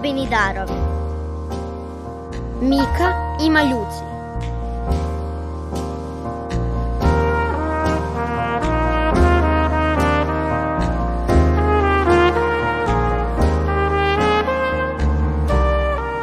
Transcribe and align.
Babini 0.00 0.26
darovi. 0.26 0.72
Mika 2.60 3.36
i 3.40 3.50
Maljuci. 3.50 4.04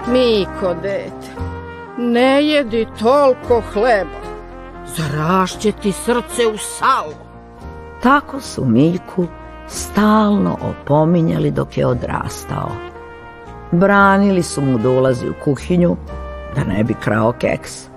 Miko, 0.07 0.73
dete, 0.81 1.11
ne 1.97 2.44
jedi 2.44 2.88
toliko 2.99 3.61
hleba. 3.73 4.09
Zarašće 4.85 5.71
ti 5.71 5.91
srce 5.91 6.47
u 6.53 6.57
salo. 6.57 7.13
Tako 8.03 8.41
su 8.41 8.66
Miku 8.66 9.27
stalno 9.67 10.57
opominjali 10.61 11.52
dok 11.52 11.77
je 11.77 11.85
odrastao. 11.88 12.86
Branili 13.71 14.44
su 14.44 14.62
mu 14.62 14.77
da 14.77 14.89
ulazi 14.89 15.30
u 15.30 15.34
kuhinju, 15.44 15.95
da 16.55 16.64
ne 16.64 16.83
bi 16.83 16.94
krao 17.03 17.33
keks. 17.39 17.88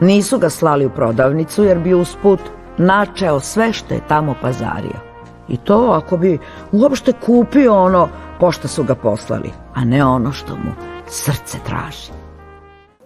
Nisu 0.00 0.38
ga 0.38 0.50
slali 0.50 0.86
u 0.86 0.90
prodavnicu 0.90 1.64
jer 1.64 1.78
bi 1.78 1.94
usput 1.94 2.40
načeo 2.78 3.40
sve 3.40 3.72
što 3.72 3.94
je 3.94 4.00
tamo 4.08 4.34
pazario. 4.42 5.00
I 5.48 5.56
to 5.56 6.00
ako 6.04 6.16
bi 6.16 6.38
uopšte 6.72 7.12
kupio 7.26 7.74
ono 7.74 8.08
pošto 8.40 8.68
su 8.68 8.84
ga 8.84 8.94
poslali, 8.94 9.50
a 9.74 9.84
ne 9.84 10.04
ono 10.04 10.32
što 10.32 10.54
mu 10.54 10.72
srce 11.06 11.58
traži. 11.66 12.12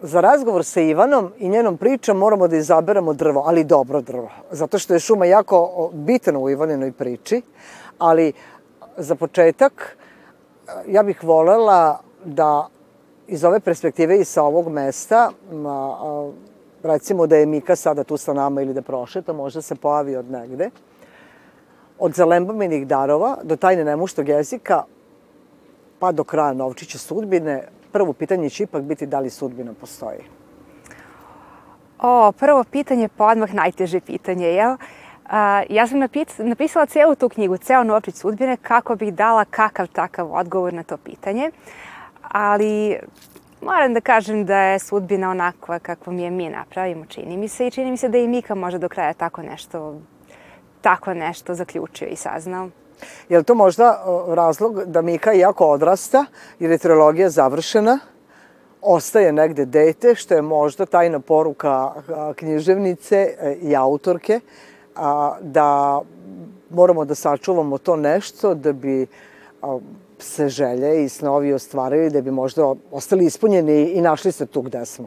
Za 0.03 0.21
razgovor 0.21 0.65
sa 0.65 0.81
Ivanom 0.81 1.33
i 1.39 1.49
njenom 1.49 1.77
pričom 1.77 2.19
moramo 2.19 2.49
da 2.49 2.57
izaberemo 2.57 3.15
drvo, 3.15 3.43
ali 3.47 3.65
dobro 3.65 4.01
drvo. 4.01 4.31
Zato 4.51 4.79
što 4.79 4.95
je 4.95 5.01
šuma 5.01 5.25
jako 5.25 5.91
bitna 5.93 6.39
u 6.39 6.51
Ivaninoj 6.51 6.93
priči, 6.93 7.43
ali 7.99 8.33
za 8.97 9.15
početak 9.15 9.97
ja 10.87 11.03
bih 11.03 11.25
volela 11.25 12.01
da 12.25 12.69
iz 13.27 13.45
ove 13.45 13.61
perspektive 13.61 14.19
i 14.21 14.25
sa 14.25 14.43
ovog 14.43 14.69
mesta, 14.69 15.31
recimo 16.83 17.27
da 17.27 17.37
je 17.37 17.47
Mika 17.47 17.77
sada 17.77 18.05
tu 18.05 18.17
sa 18.17 18.33
nama 18.33 18.63
ili 18.63 18.75
da 18.75 18.83
prošeta, 18.83 19.33
možda 19.33 19.63
se 19.63 19.75
pojavi 19.75 20.17
od 20.17 20.31
negde, 20.31 20.71
od 21.99 22.15
zalembamenih 22.15 22.87
darova 22.87 23.37
do 23.43 23.57
tajne 23.57 23.85
nemuštog 23.85 24.29
jezika, 24.29 24.83
pa 25.99 26.13
do 26.13 26.25
kraja 26.25 26.53
novčića 26.53 26.99
sudbine, 26.99 27.69
prvo 27.93 28.13
pitanje 28.13 28.51
će 28.51 28.63
ipak 28.63 28.83
biti 28.83 29.07
da 29.07 29.21
li 29.21 29.31
sudbina 29.31 29.73
postoji. 29.81 30.19
O, 31.99 32.33
prvo 32.33 32.65
pitanje, 32.65 33.09
pa 33.17 33.27
odmah 33.27 33.55
najteže 33.55 34.01
pitanje, 34.01 34.47
jel? 34.47 34.77
A, 35.25 35.63
ja 35.69 35.87
sam 35.87 35.99
napisala 36.39 36.87
celu 36.87 37.15
tu 37.15 37.29
knjigu, 37.29 37.57
ceo 37.57 37.85
novčić 37.85 38.15
sudbine, 38.15 38.57
kako 38.57 38.97
bih 38.97 39.15
dala 39.15 39.45
kakav 39.45 39.87
takav 39.87 40.33
odgovor 40.33 40.73
na 40.73 40.83
to 40.83 40.97
pitanje. 40.97 41.51
Ali 42.23 42.99
moram 43.61 43.95
da 43.95 44.01
kažem 44.01 44.45
da 44.45 44.59
je 44.59 44.79
sudbina 44.79 45.31
onakva 45.31 45.79
kakva 45.79 46.13
mi 46.13 46.23
je 46.23 46.31
mi 46.31 46.49
napravimo, 46.49 47.07
čini 47.07 47.37
mi 47.37 47.49
se. 47.49 47.67
I 47.67 47.71
čini 47.71 47.91
mi 47.91 47.97
se 47.97 48.09
da 48.09 48.19
i 48.19 48.29
Mika 48.29 48.55
može 48.55 48.79
do 48.79 48.89
kraja 48.89 49.13
tako 49.13 49.43
nešto, 49.43 50.01
tako 50.81 51.15
nešto 51.15 51.55
zaključio 51.55 52.09
i 52.09 52.17
saznao. 52.17 52.69
Je 53.29 53.39
li 53.39 53.45
to 53.45 53.55
možda 53.55 54.05
razlog 54.29 54.85
da 54.85 55.03
Mika 55.03 55.33
iako 55.33 55.67
odrasta, 55.67 56.25
jer 56.59 56.71
je 56.71 56.79
trilogija 56.79 57.31
završena, 57.31 57.99
ostaje 58.83 59.33
negde 59.33 59.65
dete, 59.65 60.15
što 60.15 60.35
je 60.35 60.43
možda 60.43 60.87
tajna 60.87 61.21
poruka 61.21 61.93
književnice 62.37 63.17
e, 63.17 63.55
i 63.63 63.77
autorke, 63.77 64.41
da 65.41 66.01
moramo 66.71 67.05
da 67.05 67.15
sačuvamo 67.15 67.79
to 67.79 67.97
nešto 67.97 68.55
da 68.55 68.73
bi 68.73 69.07
se 70.19 70.49
želje 70.49 71.05
i 71.05 71.09
snovi 71.09 71.53
ostvarili, 71.53 72.11
da 72.11 72.21
bi 72.21 72.31
možda 72.31 72.75
ostali 72.91 73.25
ispunjeni 73.25 73.83
i 73.83 74.01
našli 74.01 74.33
se 74.33 74.47
tu 74.47 74.63
gde 74.63 74.87
smo. 74.87 75.07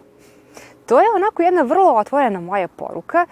To 0.86 1.00
je 1.00 1.06
onako 1.16 1.44
jedna 1.44 1.62
vrlo 1.62 1.94
otvorena 1.94 2.40
moja 2.40 2.68
poruka. 2.68 3.26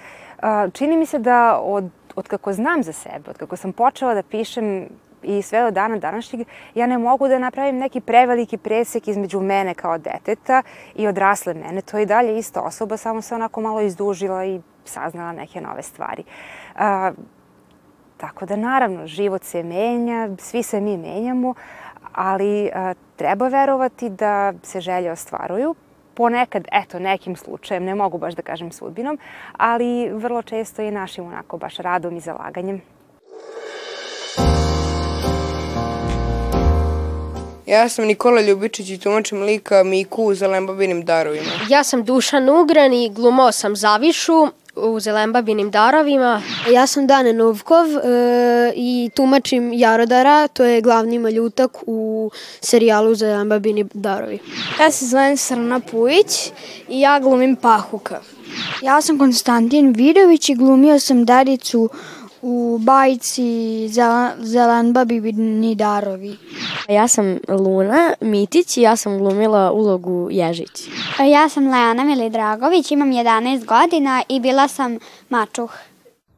Čini 0.74 0.98
mi 0.98 1.06
se 1.06 1.20
da 1.20 1.60
od, 1.64 1.90
od 2.16 2.28
kako 2.28 2.54
znam 2.54 2.84
za 2.84 2.94
sebe, 2.94 3.30
od 3.30 3.38
kako 3.38 3.56
sam 3.56 3.74
počela 3.74 4.14
da 4.14 4.24
pišem 4.24 4.88
i 5.24 5.42
sve 5.42 5.64
do 5.64 5.72
dana 5.72 5.98
današnjeg, 5.98 6.48
ja 6.76 6.88
ne 6.88 6.98
mogu 6.98 7.28
da 7.28 7.40
napravim 7.40 7.78
neki 7.78 8.02
preveliki 8.02 8.58
presek 8.58 9.08
između 9.08 9.40
mene 9.40 9.74
kao 9.74 9.98
deteta 9.98 10.64
i 10.96 11.08
odrasle 11.08 11.54
mene. 11.54 11.82
To 11.82 11.98
je 11.98 12.04
i 12.04 12.06
dalje 12.06 12.38
ista 12.38 12.62
osoba, 12.62 12.98
samo 12.98 13.22
se 13.22 13.36
onako 13.36 13.62
malo 13.62 13.82
izdužila 13.82 14.46
i 14.46 14.62
saznala 14.90 15.32
neke 15.32 15.62
nove 15.62 15.84
stvari. 15.84 16.24
A, 16.76 17.12
tako 18.18 18.46
da 18.46 18.56
naravno, 18.56 19.08
život 19.08 19.44
se 19.44 19.64
menja, 19.64 20.30
svi 20.38 20.64
se 20.64 20.82
mi 20.82 20.98
menjamo, 20.98 21.54
ali 22.14 22.70
a, 22.74 22.94
treba 23.16 23.48
verovati 23.48 24.10
da 24.10 24.54
se 24.64 24.82
želje 24.82 25.12
ostvaruju, 25.12 25.76
ponekad, 26.14 26.68
eto, 26.72 27.00
nekim 27.00 27.36
slučajem, 27.36 27.84
ne 27.84 27.96
mogu 27.96 28.18
baš 28.18 28.34
da 28.34 28.42
kažem 28.42 28.72
sudbinom, 28.72 29.20
ali 29.58 30.10
vrlo 30.10 30.42
često 30.42 30.82
i 30.82 30.92
našim 30.92 31.26
onako 31.28 31.58
baš 31.58 31.78
radom 31.78 32.18
i 32.18 32.20
zalaganjem. 32.20 32.82
Ja 37.66 37.90
sam 37.90 38.06
Nikola 38.06 38.42
Ljubičić 38.42 38.90
i 38.90 39.00
tumačim 39.00 39.42
lika 39.42 39.84
Miku 39.84 40.24
u 40.24 40.34
Zelembabinim 40.34 41.06
darovima. 41.06 41.52
Ja 41.70 41.84
sam 41.84 42.04
Dušan 42.04 42.50
Ugran 42.50 42.94
i 42.94 43.10
glumao 43.10 43.52
sam 43.52 43.76
Zavišu 43.76 44.48
u 44.76 45.00
Zelembabinim 45.00 45.72
darovima. 45.72 46.42
Ja 46.72 46.88
sam 46.88 47.08
Dane 47.08 47.34
Novkov 47.34 47.86
e, 47.86 48.74
i 48.76 49.10
tumačim 49.16 49.74
Jarodara, 49.74 50.48
to 50.48 50.64
je 50.64 50.82
glavni 50.82 51.20
maljutak 51.20 51.78
u 51.88 52.32
serijalu 52.62 53.16
Zelembabini 53.16 53.86
darovi. 53.94 54.40
Ja 54.80 54.92
se 54.92 55.06
zovem 55.06 55.38
Srna 55.38 55.80
Pujić 55.80 56.52
i 56.90 57.00
ja 57.00 57.20
glumim 57.20 57.56
Pahuka. 57.56 58.22
Ja 58.82 59.02
sam 59.02 59.20
Konstantin 59.20 59.94
Vidović 59.94 60.50
i 60.50 60.56
glumio 60.56 61.00
sam 61.00 61.26
Daricu 61.26 61.90
u 62.42 62.80
bajci 62.82 63.90
Zelan 64.40 64.94
babini 64.94 65.76
darovi. 65.76 66.38
Ja 66.90 67.08
sam 67.08 67.40
Luna 67.48 68.14
Mitić 68.22 68.78
i 68.78 68.82
ja 68.82 68.96
sam 68.96 69.18
glumila 69.18 69.72
ulogu 69.72 70.28
Ježić. 70.32 70.90
Ja 71.32 71.50
sam 71.50 71.68
Lejana 71.68 72.04
Milidragović, 72.04 72.92
imam 72.92 73.10
11 73.10 73.66
godina 73.66 74.24
i 74.30 74.40
bila 74.40 74.68
sam 74.68 75.00
mačuh. 75.30 75.72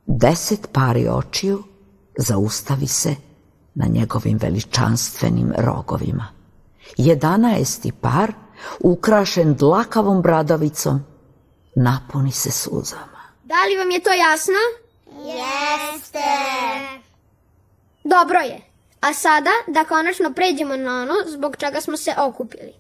Deset 0.06 0.68
pari 0.72 1.08
očiju 1.08 1.64
zaustavi 2.18 2.88
se 2.88 3.16
na 3.76 3.86
njegovim 3.86 4.38
veličanstvenim 4.38 5.54
rogovima. 5.58 6.28
Jedanaesti 6.98 7.92
par, 7.92 8.34
ukrašen 8.80 9.56
dlakavom 9.56 10.22
bradavicom, 10.22 11.00
napuni 11.76 12.32
se 12.32 12.52
suzama. 12.52 13.22
Da 13.44 13.56
li 13.70 13.78
vam 13.78 13.92
je 13.92 14.00
to 14.00 14.10
jasno? 14.10 14.87
Jeste. 15.26 16.20
Dobro 18.04 18.40
je. 18.40 18.62
A 19.02 19.14
sada 19.14 19.52
da 19.68 19.86
konačno 19.86 20.34
pređemo 20.34 20.76
na 20.76 21.02
ono 21.02 21.14
zbog 21.26 21.58
čega 21.58 21.82
smo 21.82 21.98
se 21.98 22.14
okupili. 22.18 22.74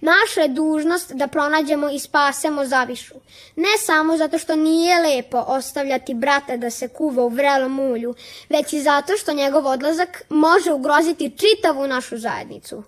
Naša 0.00 0.40
je 0.40 0.48
dužnost 0.48 1.12
da 1.12 1.26
pronađemo 1.26 1.90
i 1.90 1.98
spasemo 1.98 2.64
Zavišu. 2.64 3.14
Ne 3.56 3.78
samo 3.78 4.16
zato 4.16 4.38
što 4.38 4.56
nije 4.56 5.02
lepo 5.02 5.44
ostavljati 5.46 6.14
brata 6.14 6.56
da 6.56 6.70
se 6.70 6.88
kuva 6.88 7.24
u 7.24 7.28
vrelom 7.28 7.80
ulju, 7.80 8.14
već 8.48 8.72
i 8.72 8.80
zato 8.80 9.16
što 9.16 9.32
njegov 9.32 9.66
odlazak 9.66 10.22
može 10.28 10.72
ugroziti 10.72 11.36
čitavu 11.36 11.86
našu 11.86 12.18
zajednicu. 12.18 12.82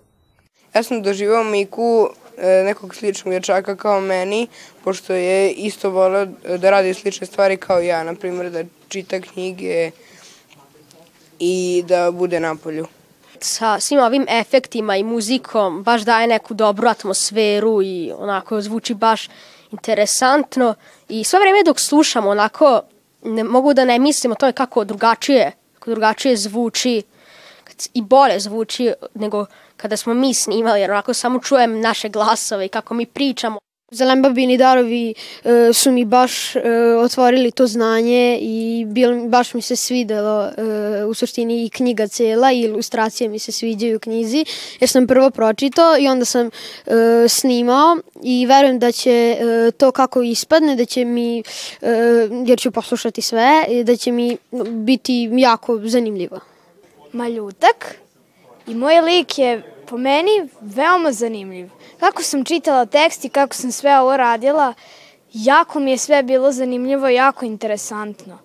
Ja 0.75 0.83
sam 0.83 1.03
doživao 1.03 1.43
Miku 1.43 2.09
nekog 2.37 2.95
sličnog 2.95 3.33
dječaka 3.33 3.75
kao 3.75 4.01
meni, 4.01 4.47
pošto 4.83 5.13
je 5.13 5.51
isto 5.51 5.89
volio 5.89 6.25
da 6.57 6.69
radi 6.69 6.93
slične 6.93 7.27
stvari 7.27 7.57
kao 7.57 7.79
ja, 7.79 8.03
na 8.03 8.15
primjer 8.15 8.51
da 8.51 8.63
čita 8.87 9.21
knjige 9.21 9.91
i 11.39 11.83
da 11.87 12.11
bude 12.11 12.39
na 12.39 12.55
polju. 12.55 12.87
Sa 13.39 13.79
svim 13.79 13.99
ovim 13.99 14.25
efektima 14.29 14.97
i 14.97 15.03
muzikom 15.03 15.83
baš 15.83 16.01
daje 16.01 16.27
neku 16.27 16.53
dobru 16.53 16.87
atmosferu 16.87 17.81
i 17.81 18.11
onako 18.17 18.61
zvuči 18.61 18.93
baš 18.93 19.29
interesantno 19.71 20.75
i 21.09 21.23
sve 21.23 21.39
vreme 21.39 21.63
dok 21.65 21.79
slušamo 21.79 22.29
onako 22.29 22.81
ne 23.23 23.43
mogu 23.43 23.73
da 23.73 23.85
ne 23.85 23.99
mislim 23.99 24.31
o 24.31 24.35
tome 24.35 24.53
kako 24.53 24.83
drugačije, 24.83 25.51
kako 25.73 25.91
drugačije 25.91 26.37
zvuči 26.37 27.03
i 27.93 28.01
bolje 28.01 28.39
zvuči 28.39 28.93
nego 29.13 29.45
kada 29.83 29.97
smo 29.97 30.13
mi 30.13 30.33
snimali, 30.33 30.81
jer 30.81 30.91
onako 30.91 31.13
samo 31.13 31.39
čujem 31.39 31.81
naše 31.81 32.09
glasove 32.09 32.65
i 32.65 32.69
kako 32.69 32.93
mi 32.93 33.05
pričamo. 33.05 33.59
Zelembabini 33.91 34.57
darovi 34.57 35.13
e, 35.43 35.73
su 35.73 35.91
mi 35.91 36.05
baš 36.05 36.55
e, 36.55 36.61
otvorili 36.97 37.51
to 37.51 37.67
znanje 37.67 38.37
i 38.41 38.85
bil, 38.87 39.27
baš 39.27 39.53
mi 39.53 39.61
se 39.61 39.75
svidelo 39.75 40.47
e, 40.47 41.03
u 41.03 41.13
suštini 41.13 41.65
i 41.65 41.69
knjiga 41.69 42.07
cela 42.07 42.51
i 42.51 42.59
ilustracije 42.59 43.29
mi 43.29 43.39
se 43.39 43.51
sviđaju 43.51 43.95
u 43.95 43.99
knjizi 43.99 44.45
jer 44.79 44.89
sam 44.89 45.07
prvo 45.07 45.29
pročitao 45.29 45.97
i 45.99 46.07
onda 46.07 46.25
sam 46.25 46.47
e, 46.47 46.51
snimao 47.27 47.97
i 48.23 48.45
verujem 48.45 48.79
da 48.79 48.91
će 48.91 49.11
e, 49.11 49.71
to 49.71 49.91
kako 49.91 50.21
ispadne 50.21 50.75
da 50.75 50.85
će 50.85 51.05
mi, 51.05 51.39
e, 51.39 51.43
jer 52.45 52.59
ću 52.59 52.71
poslušati 52.71 53.21
sve, 53.21 53.65
da 53.83 53.95
će 53.95 54.11
mi 54.11 54.37
biti 54.69 55.29
jako 55.31 55.79
zanimljivo. 55.83 56.39
Maljutak 57.11 58.03
I 58.67 58.75
moj 58.75 59.01
lik 59.01 59.37
je 59.37 59.72
po 59.87 59.97
meni 59.97 60.49
veoma 60.61 61.11
zanimljiv. 61.11 61.69
Kako 61.99 62.23
sam 62.23 62.45
čitala 62.45 62.85
tekst 62.85 63.25
i 63.25 63.29
kako 63.29 63.55
sam 63.55 63.71
sve 63.71 63.99
ovo 63.99 64.17
radila, 64.17 64.73
jako 65.33 65.79
mi 65.79 65.91
je 65.91 65.97
sve 65.97 66.23
bilo 66.23 66.51
zanimljivo, 66.51 67.07
jako 67.07 67.45
interesantno. 67.45 68.37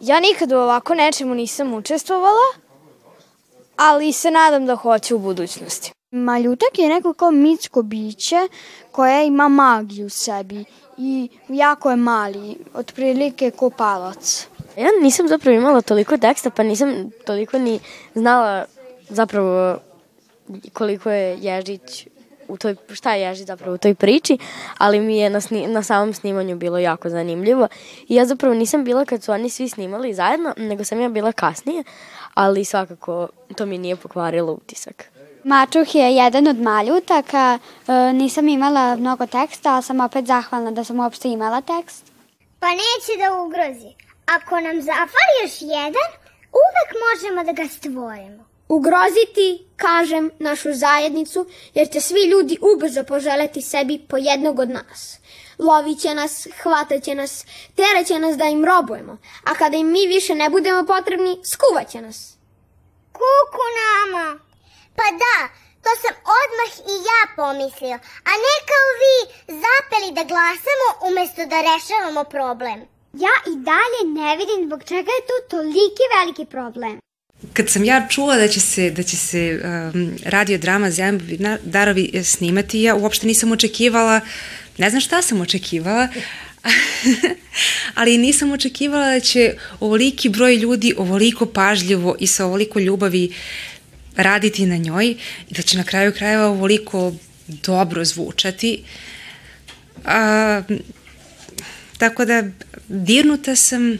Ja 0.00 0.20
nikad 0.20 0.52
u 0.52 0.56
ovako 0.56 0.94
nečemu 0.94 1.34
nisam 1.34 1.74
učestvovala, 1.74 2.64
ali 3.76 4.12
se 4.12 4.30
nadam 4.30 4.66
da 4.66 4.76
hoću 4.76 5.16
u 5.16 5.18
budućnosti. 5.18 5.92
Maljutak 6.10 6.78
je 6.78 6.88
neko 6.88 7.12
kao 7.12 7.30
mitsko 7.30 7.82
biće 7.82 8.48
koje 8.92 9.26
ima 9.26 9.48
magiju 9.48 10.06
u 10.06 10.10
sebi 10.10 10.64
i 10.98 11.28
jako 11.48 11.90
je 11.90 11.96
mali, 11.96 12.56
otprilike 12.74 13.50
ko 13.50 13.70
palac. 13.70 14.46
Ja 14.76 14.88
nisam 15.02 15.28
zapravo 15.28 15.56
imala 15.56 15.80
toliko 15.80 16.16
teksta, 16.16 16.50
pa 16.50 16.62
nisam 16.62 17.10
toliko 17.26 17.58
ni 17.58 17.80
znala 18.14 18.64
zapravo 19.08 19.78
koliko 20.72 21.10
je 21.10 21.38
Ježić 21.40 22.06
u 22.48 22.56
toj, 22.56 22.76
šta 22.92 23.14
je 23.14 23.22
Ježić 23.22 23.46
zapravo 23.46 23.74
u 23.74 23.78
toj 23.78 23.94
priči, 23.94 24.38
ali 24.78 25.00
mi 25.00 25.18
je 25.18 25.30
na, 25.30 25.40
sni, 25.40 25.66
na 25.66 25.82
samom 25.82 26.14
snimanju 26.14 26.56
bilo 26.56 26.78
jako 26.78 27.08
zanimljivo. 27.10 27.68
I 28.08 28.14
ja 28.14 28.26
zapravo 28.26 28.54
nisam 28.54 28.84
bila 28.84 29.04
kad 29.04 29.22
su 29.22 29.32
oni 29.32 29.50
svi 29.50 29.68
snimali 29.68 30.14
zajedno, 30.14 30.54
nego 30.56 30.84
sam 30.84 31.00
ja 31.00 31.08
bila 31.08 31.32
kasnije, 31.32 31.84
ali 32.34 32.64
svakako 32.64 33.28
to 33.56 33.66
mi 33.66 33.78
nije 33.78 33.96
pokvarilo 33.96 34.52
utisak. 34.52 35.04
Mačuh 35.44 35.94
je 35.94 36.14
jedan 36.14 36.48
od 36.48 36.60
maljutaka, 36.60 37.58
e, 37.88 38.12
nisam 38.12 38.48
imala 38.48 38.96
mnogo 38.96 39.26
teksta, 39.26 39.74
ali 39.74 39.82
sam 39.82 40.00
opet 40.00 40.26
zahvalna 40.26 40.70
da 40.70 40.84
sam 40.84 41.00
uopšte 41.00 41.28
imala 41.28 41.60
tekst. 41.60 42.04
Pa 42.60 42.66
neće 42.70 43.18
da 43.18 43.42
ugrozi. 43.42 43.94
Ako 44.26 44.60
nam 44.60 44.82
zafali 44.82 45.34
još 45.42 45.60
jedan, 45.60 46.10
uvek 46.62 46.90
možemo 47.04 47.44
da 47.44 47.52
ga 47.52 47.68
stvorimo. 47.68 48.53
Ugroziti, 48.76 49.66
kažem, 49.76 50.30
našu 50.38 50.72
zajednicu, 50.72 51.46
jer 51.74 51.90
će 51.92 52.00
svi 52.00 52.22
ljudi 52.24 52.58
ubrzo 52.60 53.04
poželeti 53.04 53.62
sebi 53.62 54.06
po 54.08 54.16
jednog 54.16 54.58
od 54.58 54.70
nas. 54.70 55.18
Lovit 55.58 56.00
će 56.00 56.14
nas, 56.14 56.48
hvatat 56.62 57.02
će 57.02 57.14
nas, 57.14 57.44
teraće 57.76 58.18
nas 58.18 58.36
da 58.36 58.44
im 58.44 58.64
robujemo, 58.64 59.18
a 59.44 59.54
kada 59.54 59.76
im 59.76 59.92
mi 59.92 60.06
više 60.06 60.34
ne 60.34 60.50
budemo 60.50 60.86
potrebni, 60.86 61.40
skuvaće 61.52 62.00
nas. 62.00 62.36
Kuku 63.12 63.66
nama! 63.82 64.38
Pa 64.96 65.06
da, 65.22 65.36
to 65.84 65.90
sam 66.02 66.14
odmah 66.40 66.72
i 66.92 66.94
ja 67.10 67.20
pomislio, 67.36 67.96
a 68.30 68.32
ne 68.44 68.54
kao 68.70 68.88
vi 69.02 69.16
zapeli 69.64 70.08
da 70.16 70.22
glasamo 70.32 70.86
umesto 71.08 71.42
da 71.52 71.58
rešavamo 71.70 72.24
problem. 72.24 72.78
Ja 73.12 73.34
i 73.50 73.54
dalje 73.70 74.00
ne 74.18 74.36
vidim 74.36 74.66
zbog 74.66 74.84
čega 74.84 75.10
je 75.16 75.26
to 75.28 75.36
toliki 75.50 76.04
veliki 76.16 76.44
problem. 76.44 77.04
Kad 77.52 77.70
sam 77.70 77.84
ja 77.84 78.06
čula 78.10 78.36
da 78.36 78.48
će 78.48 78.60
se, 78.60 78.90
da 78.90 79.02
će 79.02 79.16
se 79.16 79.60
um, 79.64 80.16
radio 80.24 80.58
drama 80.58 80.90
Zemljovi 80.90 81.38
darovi 81.64 82.24
snimati, 82.24 82.82
ja 82.82 82.94
uopšte 82.94 83.26
nisam 83.26 83.52
očekivala, 83.52 84.20
ne 84.78 84.90
znam 84.90 85.00
šta 85.00 85.22
sam 85.22 85.40
očekivala, 85.40 86.08
ali 87.94 88.18
nisam 88.18 88.52
očekivala 88.52 89.10
da 89.10 89.20
će 89.20 89.54
ovoliki 89.80 90.28
broj 90.28 90.56
ljudi 90.56 90.94
ovoliko 90.96 91.46
pažljivo 91.46 92.16
i 92.20 92.26
sa 92.26 92.46
ovoliko 92.46 92.78
ljubavi 92.80 93.32
raditi 94.16 94.66
na 94.66 94.76
njoj 94.76 95.06
i 95.50 95.54
da 95.54 95.62
će 95.62 95.78
na 95.78 95.84
kraju 95.84 96.12
krajeva 96.12 96.46
ovoliko 96.46 97.12
dobro 97.48 98.04
zvučati. 98.04 98.82
A, 100.04 100.62
tako 101.98 102.24
da 102.24 102.42
dirnuta 102.88 103.56
sam 103.56 103.98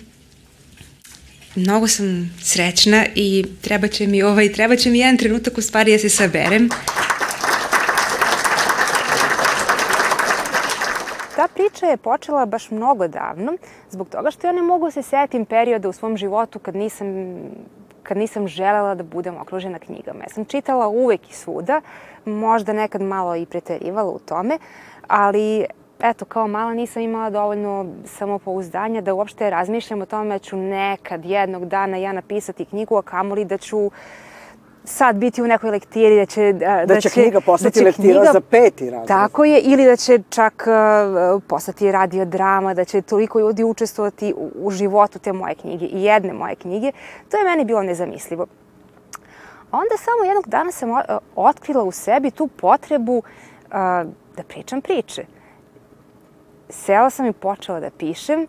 mnogo 1.56 1.89
sam 1.89 2.37
srećna 2.43 3.05
i 3.15 3.45
treba 3.62 3.89
će 3.89 4.06
mi 4.06 4.23
ovaj, 4.23 4.53
treba 4.53 4.77
će 4.77 4.91
mi 4.91 4.99
jedan 4.99 5.17
trenutak 5.17 5.59
u 5.59 5.62
stvari 5.62 5.91
ja 5.91 5.95
da 5.95 5.99
se 5.99 6.09
saberem. 6.09 6.69
Ta 11.37 11.49
priča 11.55 11.87
je 11.87 11.97
počela 11.97 12.47
baš 12.47 12.71
mnogo 12.71 13.09
davno, 13.09 13.56
zbog 13.91 14.09
toga 14.09 14.31
što 14.31 14.47
ja 14.47 14.53
ne 14.53 14.62
mogu 14.62 14.91
se 14.91 15.03
setim 15.03 15.45
perioda 15.45 15.89
u 15.89 15.93
svom 15.93 16.17
životu 16.17 16.59
kad 16.59 16.77
nisam 16.77 17.06
kad 18.03 18.17
nisam 18.17 18.49
želela 18.49 18.95
da 18.95 19.03
budem 19.03 19.37
okružena 19.37 19.79
knjigama. 19.79 20.25
Ja 20.25 20.29
sam 20.29 20.45
čitala 20.45 20.89
uvek 20.89 21.31
i 21.31 21.35
svuda, 21.35 21.81
možda 22.25 22.73
nekad 22.73 23.03
malo 23.03 23.37
i 23.37 23.47
preterivala 23.47 24.11
u 24.11 24.19
tome, 24.19 24.59
ali 25.09 25.65
eto, 26.05 26.25
kao 26.25 26.49
mala 26.49 26.75
nisam 26.75 27.03
imala 27.03 27.31
dovoljno 27.31 27.87
samopouzdanja 28.05 29.01
da 29.01 29.15
uopšte 29.15 29.51
razmišljam 29.51 30.03
o 30.03 30.06
tome 30.06 30.35
da 30.35 30.39
ću 30.39 30.56
nekad, 30.56 31.25
jednog 31.25 31.65
dana 31.65 31.97
ja 31.97 32.12
napisati 32.12 32.65
knjigu, 32.65 32.97
a 32.97 33.03
kamoli 33.03 33.45
da 33.45 33.59
ću 33.59 33.91
sad 34.85 35.17
biti 35.17 35.43
u 35.43 35.47
nekoj 35.47 35.71
lektiri, 35.71 36.17
da 36.17 36.27
će... 36.27 36.53
Da, 36.53 36.85
da 36.87 37.01
će, 37.01 37.09
će 37.09 37.21
knjiga 37.21 37.41
postati 37.41 37.81
da 37.81 37.85
lektira 37.85 38.15
knjiga, 38.15 38.33
za 38.33 38.41
peti 38.41 38.91
razred. 38.91 39.09
Tako 39.09 39.45
je, 39.45 39.61
ili 39.61 39.85
da 39.85 39.97
će 39.97 40.19
čak 40.31 40.67
uh, 40.67 41.43
postati 41.47 41.93
radiodrama, 41.93 42.75
da 42.75 42.85
će 42.85 43.03
toliko 43.03 43.41
ljudi 43.41 43.65
učestvovati 43.65 44.35
u, 44.37 44.51
u 44.56 44.71
životu 44.71 45.19
te 45.19 45.33
moje 45.33 45.55
knjige 45.55 45.87
i 45.87 46.03
jedne 46.03 46.33
moje 46.33 46.55
knjige. 46.55 46.93
To 47.31 47.37
je 47.37 47.45
meni 47.45 47.65
bilo 47.65 47.83
nezamislivo. 47.83 48.47
Onda 49.73 49.95
samo 49.97 50.25
jednog 50.25 50.49
dana 50.49 50.73
sam 50.73 50.89
otkrila 51.37 51.85
u 51.85 51.93
sebi 51.93 52.31
tu 52.31 52.47
potrebu 52.47 53.17
uh, 53.17 53.23
da 54.37 54.43
pričam 54.49 54.81
priče 54.81 55.25
sela 56.75 57.11
sam 57.11 57.26
i 57.26 57.32
počela 57.32 57.81
da 57.81 57.91
pišem 57.91 58.47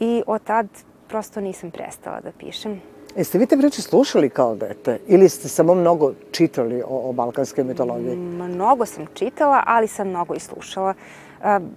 i 0.00 0.22
od 0.26 0.42
tad 0.44 0.66
prosto 1.08 1.40
nisam 1.40 1.70
prestala 1.70 2.20
da 2.20 2.30
pišem. 2.38 2.80
Jeste 3.16 3.38
vi 3.38 3.46
te 3.46 3.56
priče 3.56 3.82
slušali 3.82 4.30
kao 4.30 4.54
dete 4.54 4.98
ili 5.06 5.28
ste 5.28 5.48
samo 5.48 5.74
mnogo 5.74 6.12
čitali 6.32 6.82
o, 6.82 7.08
o 7.08 7.12
balkanskoj 7.12 7.64
mitologiji? 7.64 8.16
Mnogo 8.16 8.86
sam 8.86 9.06
čitala, 9.14 9.62
ali 9.66 9.88
sam 9.88 10.08
mnogo 10.08 10.34
i 10.34 10.40
slušala. 10.40 10.94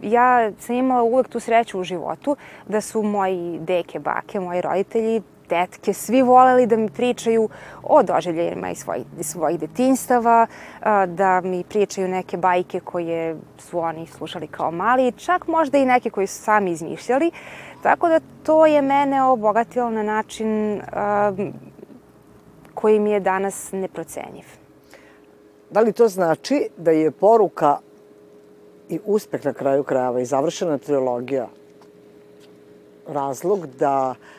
Ja 0.02 0.52
sam 0.60 0.76
imala 0.76 1.04
uvek 1.04 1.28
tu 1.28 1.40
sreću 1.40 1.80
u 1.80 1.84
životu 1.84 2.36
da 2.68 2.82
su 2.82 3.04
moji 3.04 3.60
deke, 3.60 4.00
bake, 4.00 4.40
moji 4.40 4.62
roditelji 4.62 5.22
tetke, 5.48 5.94
svi 5.94 6.22
voleli 6.22 6.68
da 6.68 6.77
mi 6.77 6.89
pričaju 6.89 7.50
o 7.84 8.04
doživljajima 8.04 8.70
iz 8.72 8.77
svojih, 8.77 9.06
svojih 9.22 9.60
detinstava, 9.60 10.48
da 11.08 11.42
mi 11.42 11.63
pričaju 11.63 12.08
neke 12.08 12.38
bajke 12.38 12.80
koje 12.80 13.38
su 13.58 13.80
oni 13.80 14.08
slušali 14.08 14.48
kao 14.48 14.72
mali, 14.72 15.12
čak 15.12 15.48
možda 15.48 15.77
i 15.77 15.86
neke 15.86 16.10
koje 16.10 16.27
su 16.27 16.42
sami 16.44 16.72
izmišljali. 16.72 17.32
Tako 17.84 18.10
da 18.10 18.20
to 18.44 18.66
je 18.66 18.82
mene 18.82 19.24
obogatilo 19.24 19.89
na 19.89 20.04
način 20.04 20.82
koji 22.74 23.00
mi 23.00 23.12
je 23.12 23.20
danas 23.20 23.72
neprocenjiv. 23.72 24.46
Da 25.70 25.82
li 25.82 25.94
to 25.94 26.08
znači 26.08 26.70
da 26.77 26.92
je 26.92 27.12
poruka 27.12 27.77
i 28.89 29.00
uspeh 29.06 29.46
na 29.46 29.54
kraju 29.54 29.84
krajeva 29.84 30.22
i 30.22 30.25
završena 30.25 30.77
trilogija 30.77 31.48
razlog 33.08 33.68
da 33.68 34.10
uh, 34.10 34.37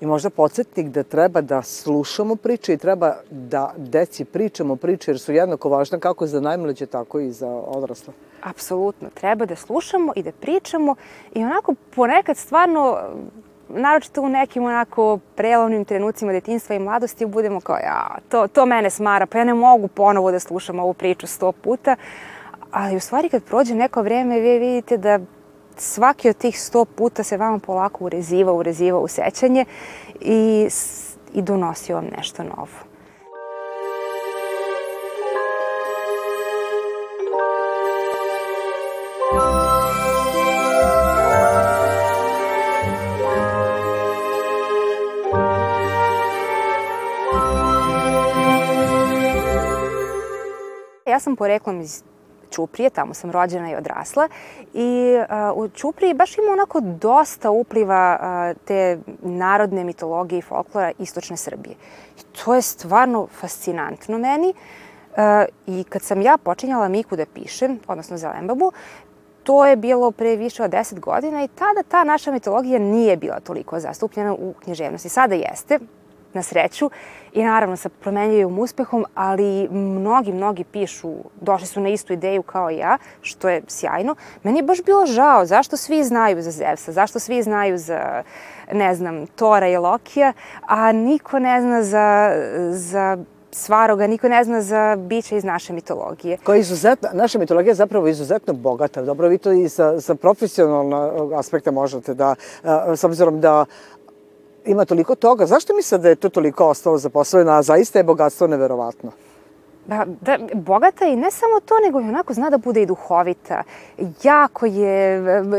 i 0.00 0.06
možda 0.06 0.30
podsjetnik 0.30 0.86
da 0.88 1.02
treba 1.02 1.40
da 1.40 1.62
slušamo 1.62 2.36
priče 2.36 2.74
i 2.74 2.78
treba 2.78 3.14
da 3.30 3.72
deci 3.76 4.24
pričamo 4.24 4.76
priče 4.76 5.10
jer 5.10 5.18
su 5.18 5.32
jednako 5.32 5.68
važne 5.68 6.00
kako 6.00 6.26
za 6.26 6.40
najmlađe, 6.40 6.86
tako 6.86 7.20
i 7.20 7.30
za 7.30 7.48
odrasle. 7.48 8.14
Apsolutno. 8.42 9.08
Treba 9.14 9.46
da 9.46 9.56
slušamo 9.56 10.12
i 10.16 10.22
da 10.22 10.32
pričamo 10.32 10.94
i 11.34 11.44
onako 11.44 11.74
ponekad 11.96 12.36
stvarno 12.36 12.98
naročito 13.68 14.22
u 14.22 14.28
nekim 14.28 14.64
onako 14.64 15.18
prelovnim 15.34 15.84
trenucima 15.84 16.32
detinstva 16.32 16.76
i 16.76 16.78
mladosti 16.78 17.26
budemo 17.26 17.60
kao 17.60 17.76
ja, 17.76 18.18
to, 18.28 18.46
to 18.46 18.66
mene 18.66 18.90
smara, 18.90 19.26
pa 19.26 19.38
ja 19.38 19.44
ne 19.44 19.54
mogu 19.54 19.88
ponovo 19.88 20.30
da 20.30 20.38
slušam 20.38 20.78
ovu 20.78 20.94
priču 20.94 21.26
sto 21.26 21.52
puta, 21.52 21.96
ali 22.70 22.96
u 22.96 23.00
stvari 23.00 23.28
kad 23.28 23.44
prođe 23.44 23.74
neko 23.74 24.02
vreme 24.02 24.40
vi 24.40 24.58
vidite 24.58 24.96
da 24.96 25.18
svaki 25.80 26.28
od 26.28 26.36
tih 26.36 26.60
sto 26.60 26.84
puta 26.84 27.22
se 27.22 27.36
vama 27.36 27.58
polako 27.58 28.04
ureziva, 28.04 28.52
ureziva 28.52 28.98
u 28.98 29.08
sećanje 29.08 29.64
i, 30.20 30.68
i 31.34 31.42
donosi 31.42 31.92
vam 31.92 32.04
nešto 32.16 32.42
novo. 32.42 32.68
Ja 51.06 51.20
sam 51.20 51.36
poreklom 51.36 51.80
iz 51.80 52.02
Ćuprije, 52.50 52.90
tamo 52.90 53.14
sam 53.14 53.30
rođena 53.30 53.70
i 53.70 53.74
odrasla. 53.74 54.28
I 54.74 55.16
uh, 55.54 55.64
u 55.64 55.68
Ćupriji 55.68 56.14
baš 56.14 56.38
ima 56.38 56.52
onako 56.52 56.80
dosta 56.80 57.50
upliva 57.50 58.18
uh, 58.20 58.62
te 58.64 58.98
narodne 59.22 59.84
mitologije 59.84 60.38
i 60.38 60.42
folklora 60.42 60.92
istočne 60.98 61.36
Srbije. 61.36 61.74
I 62.18 62.22
to 62.44 62.54
je 62.54 62.62
stvarno 62.62 63.26
fascinantno 63.40 64.18
meni. 64.18 64.54
Uh, 65.10 65.16
I 65.66 65.84
kad 65.84 66.02
sam 66.02 66.22
ja 66.22 66.38
počinjala 66.44 66.88
Miku 66.88 67.16
da 67.16 67.26
pišem, 67.34 67.78
odnosno 67.86 68.16
Zelembabu, 68.16 68.72
to 69.42 69.66
je 69.66 69.76
bilo 69.76 70.10
pre 70.10 70.36
više 70.36 70.62
od 70.62 70.70
10 70.70 71.00
godina 71.00 71.44
i 71.44 71.48
tada 71.48 71.82
ta 71.88 72.04
naša 72.04 72.32
mitologija 72.32 72.78
nije 72.78 73.16
bila 73.16 73.40
toliko 73.40 73.80
zastupljena 73.80 74.34
u 74.34 74.54
književnosti. 74.62 75.08
Sada 75.08 75.34
jeste, 75.34 75.78
na 76.32 76.42
sreću 76.42 76.90
i 77.32 77.44
naravno 77.44 77.76
sa 77.76 77.88
promenljivim 77.88 78.58
uspehom, 78.58 79.04
ali 79.14 79.68
mnogi, 79.70 80.32
mnogi 80.32 80.64
pišu, 80.64 81.12
došli 81.40 81.66
su 81.66 81.80
na 81.80 81.88
istu 81.88 82.12
ideju 82.12 82.42
kao 82.42 82.70
ja, 82.70 82.98
što 83.20 83.48
je 83.48 83.62
sjajno. 83.68 84.14
Meni 84.42 84.58
je 84.58 84.62
baš 84.62 84.82
bilo 84.82 85.06
žao, 85.06 85.46
zašto 85.46 85.76
svi 85.76 86.04
znaju 86.04 86.42
za 86.42 86.50
Zevsa, 86.50 86.92
zašto 86.92 87.18
svi 87.18 87.42
znaju 87.42 87.78
za, 87.78 88.22
ne 88.72 88.94
znam, 88.94 89.26
Tora 89.26 89.68
i 89.68 89.76
Lokija, 89.76 90.32
a 90.66 90.92
niko 90.92 91.38
ne 91.38 91.60
zna 91.60 91.82
za, 91.82 92.32
za 92.70 93.18
Svaroga, 93.52 94.06
niko 94.06 94.28
ne 94.28 94.44
zna 94.44 94.62
za 94.62 94.96
biće 94.98 95.36
iz 95.36 95.44
naše 95.44 95.72
mitologije. 95.72 96.38
Koja 96.44 96.56
je 96.56 96.60
izuzetno, 96.60 97.08
naša 97.12 97.38
mitologija 97.38 97.70
je 97.70 97.74
zapravo 97.74 98.08
izuzetno 98.08 98.54
bogata. 98.54 99.02
Dobro, 99.02 99.28
vi 99.28 99.38
to 99.38 99.52
i 99.52 99.68
sa, 99.68 100.00
sa 100.00 100.14
profesionalnog 100.14 101.32
aspekta 101.32 101.70
možete 101.70 102.14
da, 102.14 102.34
s 102.94 103.04
obzirom 103.04 103.40
da 103.40 103.64
ima 104.70 104.84
toliko 104.84 105.14
toga. 105.14 105.46
Zašto 105.46 105.74
mislite 105.74 106.02
da 106.02 106.08
je 106.08 106.16
to 106.16 106.28
toliko 106.28 106.66
ostalo 106.66 106.98
zaposleno, 106.98 107.52
a 107.52 107.62
zaista 107.62 107.98
je 107.98 108.04
bogatstvo 108.04 108.46
neverovatno? 108.46 109.10
Da, 109.86 110.06
da, 110.20 110.38
bogata 110.54 111.06
i 111.06 111.16
ne 111.16 111.30
samo 111.30 111.60
to, 111.60 111.74
nego 111.84 112.00
i 112.00 112.04
onako 112.04 112.34
zna 112.34 112.50
da 112.50 112.58
bude 112.58 112.82
i 112.82 112.86
duhovita. 112.86 113.62
Jako 114.22 114.66
je, 114.66 115.18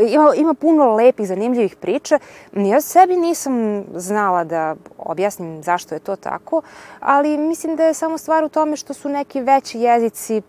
ima, 0.10 0.32
ima 0.36 0.54
puno 0.54 0.96
lepih, 0.96 1.28
zanimljivih 1.28 1.76
priča. 1.76 2.20
Ja 2.56 2.82
sebi 2.82 3.18
nisam 3.18 3.84
znala 3.96 4.44
da 4.44 4.76
objasnim 4.98 5.64
zašto 5.64 5.96
je 5.96 6.00
to 6.00 6.16
tako, 6.16 6.62
ali 7.00 7.38
mislim 7.38 7.76
da 7.76 7.84
je 7.84 7.94
samo 7.94 8.18
stvar 8.18 8.44
u 8.44 8.50
tome 8.50 8.76
što 8.76 8.94
su 8.94 9.10
neki 9.10 9.42
veći 9.42 9.80
jezici 9.80 10.42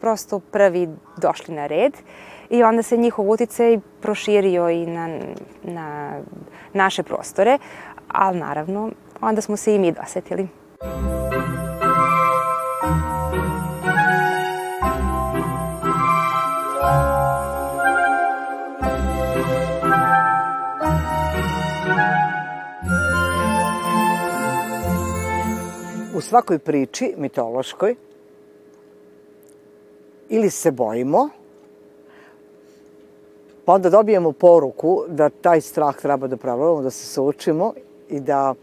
prosto 0.00 0.38
prvi 0.40 0.88
došli 1.16 1.54
na 1.54 1.66
red 1.66 1.92
i 2.50 2.62
onda 2.62 2.82
se 2.82 2.96
njihov 2.96 3.30
uticaj 3.30 3.78
proširio 4.00 4.70
i 4.70 4.86
na, 4.86 5.18
na 5.62 6.20
naše 6.72 7.02
prostore, 7.02 7.58
ali 8.08 8.38
naravno 8.38 8.90
onda 9.20 9.40
smo 9.40 9.56
se 9.56 9.74
i 9.74 9.78
mi 9.78 9.92
dosetili. 9.92 10.48
U 26.16 26.20
svakoj 26.20 26.58
priči 26.58 27.14
mitološkoj 27.16 27.94
ili 30.28 30.50
se 30.50 30.70
bojimo, 30.70 31.28
pa 33.64 33.72
onda 33.72 33.90
dobijemo 33.90 34.32
poruku 34.32 35.04
da 35.08 35.28
taj 35.28 35.60
strah 35.60 35.96
treba 35.96 36.26
da 36.26 36.36
pravljamo, 36.36 36.82
da 36.82 36.90
se 36.90 37.06
suočimo 37.06 37.72
i 38.08 38.20
da 38.20 38.54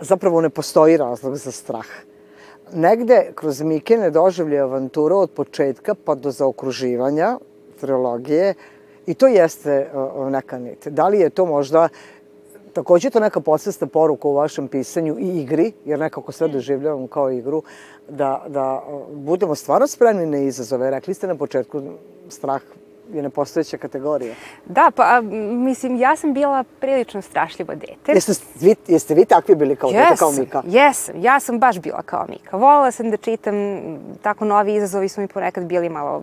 zapravo 0.00 0.40
ne 0.40 0.50
postoji 0.50 0.96
razlog 0.96 1.36
za 1.36 1.52
strah. 1.52 1.86
Negde 2.72 3.32
kroz 3.34 3.62
Mikine 3.62 4.10
doživlje 4.10 4.58
avantura 4.58 5.16
od 5.16 5.30
početka 5.30 5.94
pa 6.04 6.14
do 6.14 6.30
zaokruživanja 6.30 7.38
trilogije 7.80 8.54
i 9.06 9.14
to 9.14 9.26
jeste 9.26 9.90
neka 10.30 10.58
nit. 10.58 10.88
Da 10.88 11.08
li 11.08 11.20
je 11.20 11.30
to 11.30 11.46
možda 11.46 11.88
takođe 12.72 13.10
to 13.10 13.20
neka 13.20 13.40
podsvesta 13.40 13.86
poruka 13.86 14.28
u 14.28 14.34
vašem 14.34 14.68
pisanju 14.68 15.16
i 15.18 15.40
igri, 15.40 15.72
jer 15.84 15.98
nekako 15.98 16.32
sve 16.32 16.48
doživljavam 16.48 17.08
kao 17.08 17.30
igru, 17.30 17.62
da, 18.08 18.44
da 18.48 18.82
budemo 19.12 19.54
stvarno 19.54 19.86
spremni 19.86 20.26
na 20.26 20.38
izazove. 20.38 20.90
Rekli 20.90 21.14
ste 21.14 21.26
na 21.26 21.36
početku 21.36 21.82
strah 22.28 22.62
je 23.12 23.22
nepostojeća 23.22 23.76
kategorija. 23.78 24.34
Da, 24.66 24.90
pa 24.96 25.20
mislim, 25.52 25.96
ja 25.96 26.16
sam 26.16 26.34
bila 26.34 26.64
prilično 26.80 27.22
strašljivo 27.22 27.74
dete. 27.74 28.12
Jeste 28.12 28.32
vi, 28.60 28.74
jeste 28.86 29.14
vi 29.14 29.24
takvi 29.24 29.54
bili 29.54 29.76
kao 29.76 29.90
yes, 29.90 29.92
dete, 29.92 30.16
kao 30.18 30.32
Mika? 30.32 30.62
Jesam, 30.66 31.14
ja 31.20 31.40
sam 31.40 31.58
baš 31.58 31.78
bila 31.78 32.02
kao 32.02 32.26
Mika. 32.28 32.56
Volila 32.56 32.90
sam 32.90 33.10
da 33.10 33.16
čitam, 33.16 33.54
tako 34.22 34.44
novi 34.44 34.74
izazovi 34.74 35.08
su 35.08 35.20
mi 35.20 35.28
ponekad 35.28 35.64
bili 35.64 35.88
malo, 35.88 36.22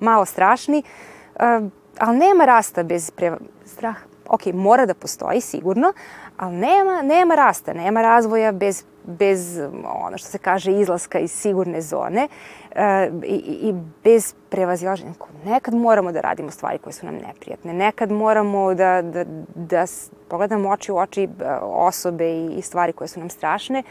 malo 0.00 0.24
strašni, 0.24 0.82
uh, 1.34 1.40
ali 1.98 2.18
nema 2.18 2.44
rasta 2.44 2.82
bez 2.82 3.10
preva... 3.10 3.36
straha. 3.64 4.13
Ok, 4.28 4.46
mora 4.46 4.86
da 4.86 4.94
postoji 4.94 5.40
sigurno, 5.40 5.92
ali 6.36 6.56
nema, 6.56 7.02
nema 7.02 7.34
rasta, 7.34 7.72
nema 7.72 8.02
razvoja 8.02 8.52
bez, 8.52 8.84
bez 9.04 9.60
ono 10.06 10.18
što 10.18 10.28
se 10.28 10.38
kaže 10.38 10.72
izlaska 10.72 11.18
iz 11.18 11.32
sigurne 11.32 11.80
zone 11.80 12.28
e, 12.70 13.10
i, 13.24 13.34
i 13.68 13.74
bez 14.04 14.34
prevazilaženja. 14.48 15.12
Nekad 15.44 15.74
moramo 15.74 16.12
da 16.12 16.20
radimo 16.20 16.50
stvari 16.50 16.78
koje 16.78 16.92
su 16.92 17.06
nam 17.06 17.14
neprijatne, 17.14 17.72
nekad 17.72 18.10
moramo 18.10 18.74
da, 18.74 19.02
da, 19.02 19.24
da 19.54 19.84
pogledamo 20.28 20.70
oči 20.70 20.92
u 20.92 20.96
oči 20.96 21.22
e, 21.22 21.28
osobe 21.62 22.30
i, 22.30 22.54
i 22.58 22.62
stvari 22.62 22.92
koje 22.92 23.08
su 23.08 23.20
nam 23.20 23.30
strašne 23.30 23.82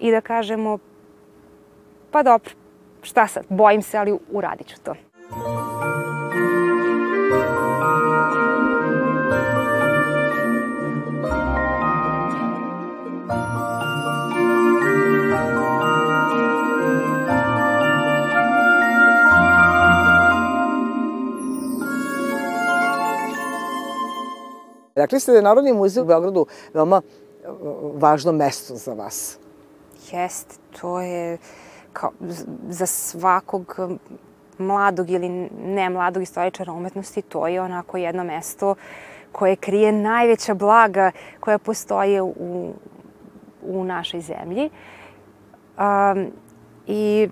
i 0.00 0.10
da 0.10 0.20
kažemo 0.20 0.78
pa 2.10 2.22
dobro, 2.22 2.50
šta 3.02 3.26
sad, 3.26 3.44
bojim 3.48 3.82
se, 3.82 3.98
ali 3.98 4.18
uradit 4.32 4.66
ću 4.66 4.80
to. 4.80 4.94
Rekli 24.94 25.20
ste 25.20 25.32
da 25.32 25.38
je 25.38 25.42
Narodni 25.42 25.72
muzej 25.72 26.02
u 26.02 26.06
Beogradu 26.06 26.46
veoma 26.74 27.02
važno 27.94 28.32
mesto 28.32 28.74
za 28.76 28.92
vas. 28.92 29.38
Jest, 30.12 30.60
to 30.80 31.00
je 31.00 31.38
kao 31.92 32.10
za 32.68 32.86
svakog 32.86 33.76
mladog 34.58 35.10
ili 35.10 35.28
ne 35.64 35.90
mladog 35.90 36.22
istoričara 36.22 36.72
umetnosti, 36.72 37.22
to 37.22 37.46
je 37.46 37.62
onako 37.62 37.96
jedno 37.96 38.24
mesto 38.24 38.74
koje 39.32 39.56
krije 39.56 39.92
najveća 39.92 40.54
blaga 40.54 41.10
koja 41.40 41.58
postoje 41.58 42.22
u, 42.22 42.72
u 43.62 43.84
našoj 43.84 44.20
zemlji. 44.20 44.70
Um, 45.78 46.32
I 46.86 47.28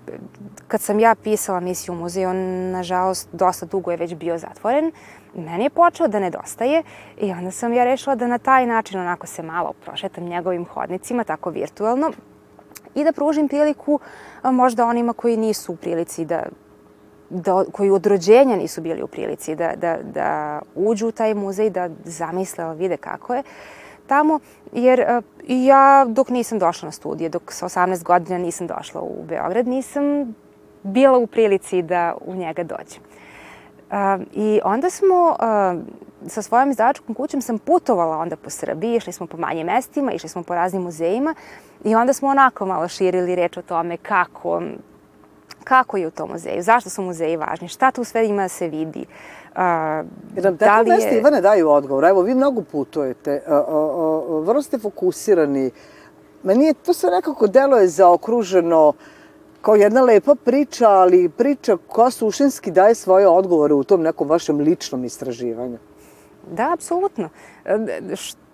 kad 0.67 0.81
sam 0.81 0.99
ja 0.99 1.15
pisala 1.15 1.59
misiju 1.59 1.93
u 1.93 1.97
muzej, 1.97 2.25
on, 2.25 2.71
nažalost, 2.71 3.29
dosta 3.31 3.65
dugo 3.65 3.91
je 3.91 3.97
već 3.97 4.15
bio 4.15 4.37
zatvoren. 4.37 4.91
Meni 5.35 5.63
je 5.63 5.69
počeo 5.69 6.07
da 6.07 6.19
nedostaje 6.19 6.83
i 7.17 7.31
onda 7.31 7.51
sam 7.51 7.73
ja 7.73 7.83
rešila 7.83 8.15
da 8.15 8.27
na 8.27 8.37
taj 8.37 8.65
način 8.65 8.99
onako 8.99 9.27
se 9.27 9.43
malo 9.43 9.73
prošetam 9.85 10.23
njegovim 10.23 10.65
hodnicima, 10.65 11.23
tako 11.23 11.49
virtualno, 11.49 12.11
i 12.95 13.03
da 13.03 13.11
pružim 13.11 13.47
priliku 13.47 13.99
možda 14.43 14.85
onima 14.85 15.13
koji 15.13 15.37
nisu 15.37 15.73
u 15.73 15.75
prilici 15.75 16.25
da 16.25 16.43
da, 17.31 17.63
koji 17.71 17.89
od 17.89 18.05
rođenja 18.05 18.55
nisu 18.55 18.81
bili 18.81 19.03
u 19.03 19.07
prilici 19.07 19.55
da, 19.55 19.73
da, 19.75 19.97
da 20.13 20.59
uđu 20.75 21.07
u 21.07 21.11
taj 21.11 21.33
muzej, 21.33 21.69
da 21.69 21.89
zamisle, 22.03 22.75
vide 22.75 22.97
kako 22.97 23.35
je 23.35 23.43
tamo, 24.07 24.39
jer 24.73 25.21
ja 25.47 26.05
dok 26.07 26.29
nisam 26.29 26.59
došla 26.59 26.87
na 26.87 26.91
studije, 26.91 27.29
dok 27.29 27.51
sa 27.51 27.65
18 27.65 28.03
godina 28.03 28.37
nisam 28.37 28.67
došla 28.67 29.01
u 29.01 29.23
Beograd, 29.23 29.67
nisam 29.67 30.03
bila 30.83 31.17
u 31.17 31.27
prilici 31.27 31.81
da 31.81 32.15
u 32.25 32.35
njega 32.35 32.63
dođem. 32.63 33.01
Uh, 33.91 33.97
I 34.33 34.59
onda 34.63 34.89
smo 34.89 35.29
uh, 35.29 35.81
sa 36.29 36.41
svojom 36.41 36.69
izdavačkom 36.69 37.15
kućom 37.15 37.41
sam 37.41 37.59
putovala 37.59 38.17
onda 38.17 38.35
po 38.35 38.49
Srbiji, 38.49 38.95
išli 38.95 39.13
smo 39.13 39.27
po 39.27 39.37
manjim 39.37 39.67
mestima, 39.67 40.11
išli 40.11 40.29
smo 40.29 40.43
po 40.43 40.55
raznim 40.55 40.81
muzejima 40.81 41.35
i 41.83 41.95
onda 41.95 42.13
smo 42.13 42.29
onako 42.29 42.65
malo 42.65 42.87
širili 42.87 43.35
reč 43.35 43.57
o 43.57 43.61
tome 43.61 43.97
kako, 43.97 44.61
kako 45.63 45.97
je 45.97 46.07
u 46.07 46.11
tom 46.11 46.29
muzeju, 46.31 46.63
zašto 46.63 46.89
su 46.89 47.01
muzeji 47.01 47.37
važni, 47.37 47.67
šta 47.67 47.91
tu 47.91 48.03
sve 48.03 48.27
ima 48.27 48.41
da 48.41 48.47
se 48.47 48.67
vidi. 48.67 49.05
Uh, 49.51 49.57
Jer 50.35 50.43
nam 50.43 50.57
tako 50.57 50.83
da 50.83 50.93
mesta, 50.95 51.09
Ivane, 51.09 51.41
daju 51.41 51.69
odgovor. 51.69 52.05
Evo, 52.05 52.21
vi 52.21 52.35
mnogo 52.35 52.61
putujete, 52.61 53.41
uh, 53.47 53.53
uh, 53.67 54.47
vrlo 54.47 54.61
ste 54.61 54.77
fokusirani. 54.77 55.71
Meni 56.43 56.65
je 56.65 56.73
to 56.73 56.93
sve 56.93 57.09
nekako 57.11 57.47
deluje 57.47 57.87
zaokruženo 57.87 58.93
kao 59.61 59.75
jedna 59.75 60.01
lepa 60.01 60.35
priča, 60.35 60.89
ali 60.89 61.29
priča 61.29 61.77
koja 61.87 62.11
suštinski 62.11 62.71
daje 62.71 62.95
svoje 62.95 63.27
odgovore 63.27 63.73
u 63.73 63.83
tom 63.83 64.01
nekom 64.01 64.29
vašem 64.29 64.59
ličnom 64.59 65.05
istraživanju. 65.05 65.77
Da, 66.51 66.73
apsolutno. 66.73 67.29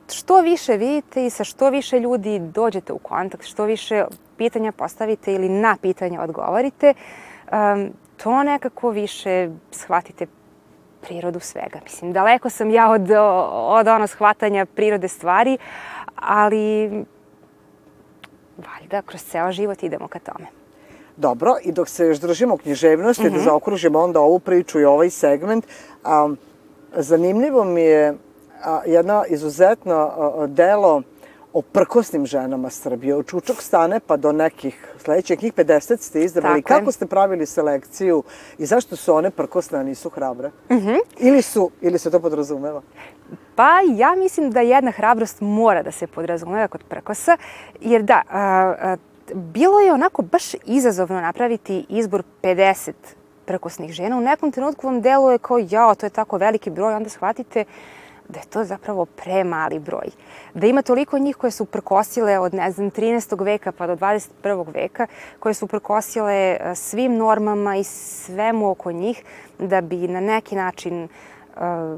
Što 0.09 0.41
više 0.41 0.77
vidite 0.77 1.25
i 1.25 1.29
sa 1.29 1.43
što 1.43 1.69
više 1.69 1.99
ljudi 1.99 2.39
dođete 2.39 2.93
u 2.93 2.97
kontakt, 2.97 3.45
što 3.45 3.65
više 3.65 4.05
pitanja 4.37 4.71
postavite 4.71 5.33
ili 5.33 5.49
na 5.49 5.77
pitanja 5.81 6.21
odgovorite, 6.21 6.93
to 8.17 8.43
nekako 8.43 8.89
više 8.89 9.49
shvatite 9.71 10.27
prirodu 11.01 11.39
svega. 11.39 11.79
Mislim, 11.83 12.13
daleko 12.13 12.49
sam 12.49 12.69
ja 12.69 12.91
od, 12.91 13.11
od 13.51 13.87
ono 13.87 14.07
shvatanja 14.07 14.65
prirode 14.65 15.07
stvari, 15.07 15.57
ali 16.15 16.89
valjda 18.57 19.01
kroz 19.01 19.21
ceo 19.23 19.51
život 19.51 19.83
idemo 19.83 20.07
ka 20.07 20.19
tome. 20.19 20.56
Dobro, 21.17 21.55
i 21.63 21.71
dok 21.71 21.89
se 21.89 22.05
još 22.05 22.19
držimo 22.19 22.57
književnosti, 22.57 23.23
mm 23.23 23.25
-hmm. 23.25 23.31
da 23.31 23.37
mhm. 23.37 23.45
zaokružimo 23.45 23.99
onda 23.99 24.19
ovu 24.19 24.39
priču 24.39 24.79
i 24.79 24.85
ovaj 24.85 25.09
segment, 25.09 25.65
um, 26.25 26.37
zanimljivo 26.95 27.63
mi 27.63 27.81
je 27.81 28.17
a, 28.63 28.81
jedno 28.85 29.23
izuzetno 29.29 29.95
a, 29.95 30.47
delo 30.47 31.01
o 31.53 31.61
prkosnim 31.61 32.25
ženama 32.25 32.69
Srbije, 32.69 33.15
od 33.15 33.25
Čučog 33.25 33.61
stane 33.61 33.99
pa 33.99 34.17
do 34.17 34.31
nekih 34.31 34.93
sledećih, 34.97 35.43
njih 35.43 35.53
50 35.53 35.97
ste 35.97 36.23
izabrali. 36.23 36.61
Tako 36.61 36.73
je. 36.73 36.79
Kako 36.79 36.91
ste 36.91 37.05
pravili 37.05 37.45
selekciju 37.45 38.23
i 38.57 38.65
zašto 38.65 38.95
su 38.95 39.13
one 39.13 39.31
prkosne, 39.31 39.79
a 39.79 39.83
nisu 39.83 40.09
hrabre? 40.09 40.51
Mhm. 40.71 40.95
Ili 41.19 41.41
su, 41.41 41.71
ili 41.81 41.99
se 41.99 42.11
to 42.11 42.19
podrazumeva? 42.19 42.81
Pa 43.55 43.69
ja 43.95 44.15
mislim 44.15 44.51
da 44.51 44.61
jedna 44.61 44.91
hrabrost 44.91 45.41
mora 45.41 45.83
da 45.83 45.91
se 45.91 46.07
podrazumeva 46.07 46.67
kod 46.67 46.83
prkosa, 46.83 47.37
jer 47.81 48.03
da, 48.03 48.21
a, 48.29 48.75
a, 48.81 48.97
bilo 49.33 49.79
je 49.79 49.93
onako 49.93 50.21
baš 50.21 50.43
izazovno 50.65 51.21
napraviti 51.21 51.85
izbor 51.89 52.23
50 52.43 52.91
prkosnih 53.45 53.91
žena. 53.91 54.17
U 54.17 54.21
nekom 54.21 54.51
trenutku 54.51 54.87
vam 54.87 55.01
deluje 55.01 55.37
kao, 55.37 55.57
jao, 55.69 55.95
to 55.95 56.05
je 56.05 56.09
tako 56.09 56.37
veliki 56.37 56.69
broj, 56.69 56.93
onda 56.93 57.09
shvatite 57.09 57.65
da 58.29 58.39
je 58.39 58.45
to 58.45 58.63
zapravo 58.63 59.05
premali 59.05 59.79
broj. 59.79 60.07
Da 60.53 60.67
ima 60.67 60.81
toliko 60.81 61.19
njih 61.19 61.35
koje 61.35 61.51
su 61.51 61.65
prkosile 61.65 62.39
od, 62.39 62.53
ne 62.53 62.71
znam, 62.71 62.91
13. 62.91 63.45
veka 63.45 63.71
pa 63.71 63.87
do 63.87 63.95
21. 63.95 64.73
veka, 64.73 65.07
koje 65.39 65.53
su 65.53 65.67
prkosile 65.67 66.57
a, 66.61 66.75
svim 66.75 67.17
normama 67.17 67.75
i 67.75 67.83
svemu 67.83 68.69
oko 68.69 68.91
njih, 68.91 69.23
da 69.59 69.81
bi 69.81 70.07
na 70.07 70.19
neki 70.19 70.55
način 70.55 71.07
a, 71.55 71.97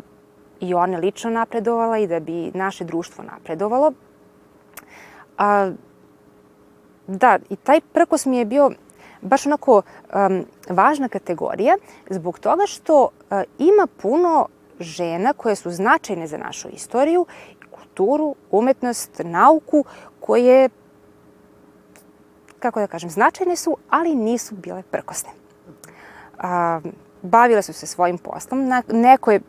i 0.60 0.74
one 0.74 0.98
lično 0.98 1.30
napredovala 1.30 1.98
i 1.98 2.08
da 2.08 2.20
bi 2.20 2.52
naše 2.54 2.84
društvo 2.84 3.24
napredovalo. 3.24 3.94
A, 5.38 5.72
da, 7.10 7.40
i 7.50 7.56
taj 7.56 7.82
prkos 7.82 8.26
mi 8.26 8.38
je 8.38 8.46
bio 8.46 8.72
baš 9.22 9.46
onako 9.46 9.82
um, 10.14 10.46
važna 10.70 11.10
kategorija 11.10 11.78
zbog 12.10 12.40
toga 12.40 12.66
što 12.66 13.04
uh, 13.04 13.42
ima 13.58 13.88
puno 14.02 14.48
žena 14.80 15.34
koje 15.34 15.56
su 15.56 15.72
značajne 15.72 16.28
za 16.28 16.38
našu 16.38 16.70
istoriju, 16.70 17.26
kulturu, 17.72 18.36
umetnost, 18.52 19.22
nauku, 19.24 19.86
koje, 20.20 20.70
kako 22.60 22.80
da 22.80 22.88
kažem, 22.88 23.10
značajne 23.10 23.56
su, 23.56 23.78
ali 23.90 24.16
nisu 24.16 24.56
bile 24.56 24.84
prkosne. 24.92 25.30
A, 26.38 26.80
bavile 27.22 27.62
su 27.62 27.74
se 27.74 27.88
svojim 27.88 28.18
poslom, 28.18 28.72
neko 28.88 29.32
je, 29.32 29.42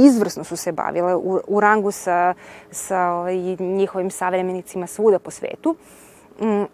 izvrsno 0.00 0.44
su 0.44 0.56
se 0.56 0.72
bavile 0.72 1.14
u, 1.14 1.40
u 1.46 1.60
rangu 1.60 1.90
sa, 1.90 2.34
sa 2.70 3.10
ovaj, 3.12 3.36
njihovim 3.58 4.10
savremenicima 4.10 4.86
svuda 4.86 5.18
po 5.18 5.30
svetu, 5.30 5.76
mm, 6.40 6.64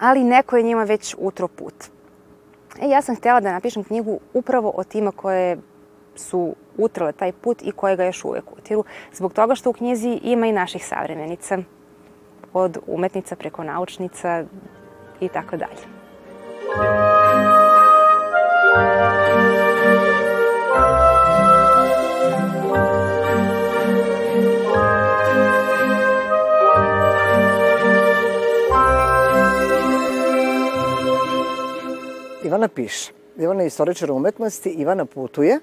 ali 0.00 0.24
neko 0.24 0.56
je 0.56 0.62
njima 0.62 0.84
već 0.84 1.14
utro 1.18 1.48
put. 1.48 1.74
E, 2.82 2.88
ja 2.88 3.02
sam 3.02 3.16
htjela 3.16 3.40
da 3.40 3.52
napišem 3.52 3.84
knjigu 3.84 4.20
upravo 4.34 4.72
o 4.76 4.84
tima 4.84 5.12
koje 5.12 5.58
su 6.16 6.54
utrle 6.78 7.12
taj 7.12 7.32
put 7.32 7.62
i 7.62 7.72
koje 7.72 7.96
ga 7.96 8.04
još 8.04 8.24
uvek 8.24 8.52
utiru, 8.52 8.84
zbog 9.12 9.32
toga 9.32 9.54
što 9.54 9.70
u 9.70 9.72
knjizi 9.72 10.20
ima 10.22 10.46
i 10.46 10.52
naših 10.52 10.86
savremenica, 10.86 11.58
od 12.52 12.78
umetnica 12.86 13.36
preko 13.36 13.64
naučnica 13.64 14.44
i 15.20 15.28
tako 15.28 15.56
dalje. 15.56 15.84
Ivana 32.54 32.68
piše. 32.68 33.12
Ivana 33.36 33.62
je 33.62 33.66
istoričar 33.66 34.10
umetnosti, 34.10 34.70
Ivana 34.70 35.04
putuje, 35.04 35.60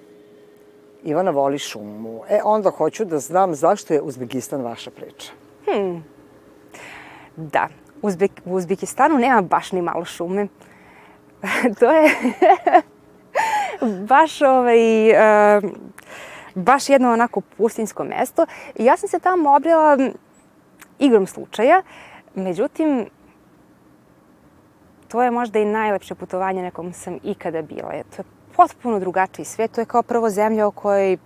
Ivana 1.03 1.31
voli 1.31 1.59
šumu. 1.59 2.21
E, 2.29 2.39
onda 2.43 2.69
hoću 2.69 3.05
da 3.05 3.19
znam 3.19 3.55
zašto 3.55 3.93
je 3.93 4.01
Uzbekistan 4.01 4.61
vaša 4.61 4.91
priča. 4.91 5.31
Hmm. 5.65 6.03
Da, 7.35 7.67
Uzbek, 8.01 8.31
u 8.45 8.55
Uzbekistanu 8.55 9.17
nema 9.17 9.41
baš 9.41 9.71
ni 9.71 9.81
malo 9.81 10.05
šume. 10.05 10.47
to 11.79 11.91
je 11.91 12.11
baš 14.11 14.41
ovaj, 14.41 15.11
uh, 15.11 15.63
baš 16.55 16.89
jedno 16.89 17.13
onako 17.13 17.41
pustinsko 17.57 18.03
mesto. 18.03 18.45
I 18.75 18.85
ja 18.85 18.97
sam 18.97 19.09
se 19.09 19.19
tamo 19.19 19.55
obrila 19.55 19.97
igrom 20.99 21.27
slučaja. 21.27 21.83
Međutim, 22.35 23.05
to 25.11 25.23
je 25.23 25.31
možda 25.31 25.59
i 25.59 25.65
najlepše 25.65 26.15
putovanje 26.15 26.63
na 26.63 26.71
kom 26.71 26.93
sam 26.93 27.17
ikada 27.23 27.61
bila. 27.61 27.91
To 28.15 28.21
je 28.21 28.25
potpuno 28.55 28.99
drugačiji 28.99 29.45
svet. 29.45 29.71
To 29.71 29.81
je 29.81 29.85
kao 29.85 30.03
prvo 30.03 30.29
zemlja 30.29 30.67
o 30.67 30.71
kojoj 30.71 31.17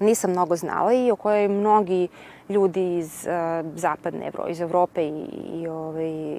nisam 0.00 0.30
mnogo 0.30 0.56
znala 0.56 0.92
i 0.92 1.10
o 1.10 1.16
kojoj 1.16 1.48
mnogi 1.48 2.08
ljudi 2.48 2.98
iz 2.98 3.26
uh, 3.26 3.72
zapadne 3.74 4.26
Evrope, 4.26 4.50
iz 4.50 4.60
Evrope 4.60 5.02
i, 5.02 5.24
i 5.52 5.68
ovaj, 5.68 6.38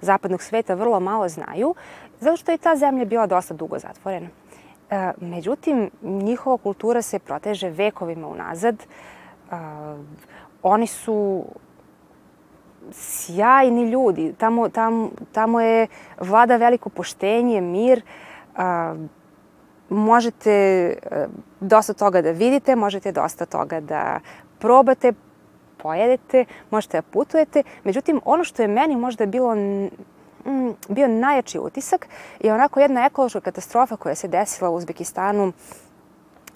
zapadnog 0.00 0.42
sveta 0.42 0.74
vrlo 0.74 1.00
malo 1.00 1.28
znaju, 1.28 1.74
zato 2.20 2.36
što 2.36 2.52
je 2.52 2.58
ta 2.58 2.76
zemlja 2.76 3.04
bila 3.04 3.26
dosta 3.26 3.54
dugo 3.54 3.78
zatvorena. 3.78 4.28
Uh, 4.28 4.96
međutim, 5.20 5.90
njihova 6.02 6.56
kultura 6.56 7.02
se 7.02 7.18
proteže 7.18 7.70
vekovima 7.70 8.28
unazad. 8.28 8.76
Uh, 9.50 9.56
oni 10.62 10.86
su 10.86 11.44
sjajni 12.92 13.90
ljudi. 13.90 14.34
Tamo, 14.38 14.68
tamo, 14.68 15.10
tamo 15.32 15.60
je 15.60 15.86
vlada 16.20 16.56
veliko 16.56 16.88
poštenje, 16.88 17.60
mir. 17.60 18.02
A, 18.56 18.94
možete 19.88 20.94
a, 21.10 21.26
dosta 21.60 21.92
toga 21.92 22.22
da 22.22 22.30
vidite, 22.30 22.76
možete 22.76 23.12
dosta 23.12 23.46
toga 23.46 23.80
da 23.80 24.20
probate, 24.58 25.12
pojedete, 25.76 26.44
možete 26.70 26.98
da 26.98 27.02
putujete. 27.02 27.62
Međutim, 27.84 28.20
ono 28.24 28.44
što 28.44 28.62
je 28.62 28.68
meni 28.68 28.96
možda 28.96 29.26
bilo 29.26 29.56
bio 30.88 31.08
najjači 31.08 31.58
utisak 31.58 32.08
je 32.40 32.54
onako 32.54 32.80
jedna 32.80 33.06
ekološka 33.06 33.40
katastrofa 33.40 33.96
koja 33.96 34.14
se 34.14 34.28
desila 34.28 34.70
u 34.70 34.74
Uzbekistanu 34.74 35.52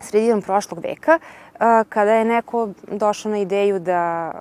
sredinom 0.01 0.43
prošlog 0.43 0.81
veka, 0.85 1.19
kada 1.89 2.13
je 2.13 2.25
neko 2.25 2.69
došao 2.93 3.33
na 3.33 3.39
ideju 3.39 3.79
da 3.79 4.33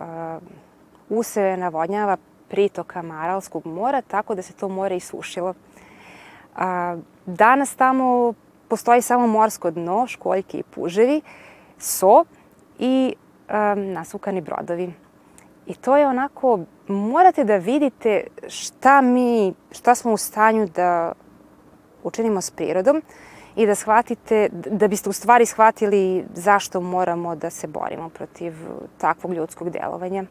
useve 1.10 1.58
navodnjava 1.58 2.18
pritokama 2.48 3.22
Aralskog 3.22 3.66
mora, 3.66 4.02
tako 4.02 4.36
da 4.36 4.42
se 4.42 4.54
to 4.54 4.70
more 4.70 4.98
isušilo. 4.98 5.54
A, 6.56 6.98
danas 7.26 7.76
tamo 7.76 8.34
postoji 8.68 9.02
samo 9.02 9.28
morsko 9.28 9.72
dno, 9.72 10.08
školjke 10.08 10.58
i 10.58 10.64
puževi, 10.64 11.22
so 11.78 12.24
i 12.80 13.14
nasukani 13.76 14.42
brodovi. 14.42 14.94
I 15.66 15.76
to 15.76 15.98
je 15.98 16.08
onako, 16.08 16.60
morate 16.88 17.44
da 17.44 17.58
vidite 17.58 18.24
šta 18.48 19.02
mi, 19.02 19.54
šta 19.72 19.96
smo 19.96 20.14
u 20.14 20.18
stanju 20.18 20.68
da 20.76 21.14
učinimo 22.04 22.42
s 22.42 22.52
prirodom 22.52 23.02
i 23.56 23.66
da 23.66 23.76
shvatite, 23.76 24.50
da 24.52 24.88
biste 24.88 25.10
u 25.10 25.14
stvari 25.14 25.46
shvatili 25.46 26.26
zašto 26.34 26.82
moramo 26.82 27.36
da 27.36 27.50
se 27.50 27.68
borimo 27.68 28.10
protiv 28.10 28.54
takvog 28.98 29.34
ljudskog 29.34 29.70
delovanja. 29.70 30.24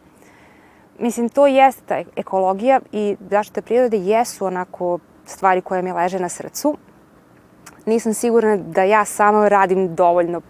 Mislim, 0.99 1.29
to 1.29 1.47
jeste 1.47 1.83
ta 1.87 2.11
ekologija 2.17 2.81
i 2.93 3.17
zaštita 3.31 3.63
prirode 3.63 3.97
jesu 3.97 4.47
onako 4.47 4.99
stvari 5.25 5.61
koje 5.61 5.83
mi 5.83 5.93
leže 5.93 6.19
na 6.19 6.29
srcu. 6.29 6.77
Nisam 7.87 8.15
sigurna 8.15 8.57
da 8.57 8.83
ja 8.83 9.05
sama 9.05 9.49
radim 9.49 9.95
dovoljno 9.95 10.41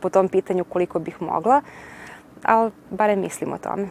po 0.00 0.08
tom 0.10 0.28
pitanju 0.28 0.64
koliko 0.64 0.98
bih 0.98 1.22
mogla, 1.22 1.62
ali 2.42 2.70
barem 2.90 3.20
mislim 3.20 3.52
o 3.52 3.58
tome. 3.58 3.88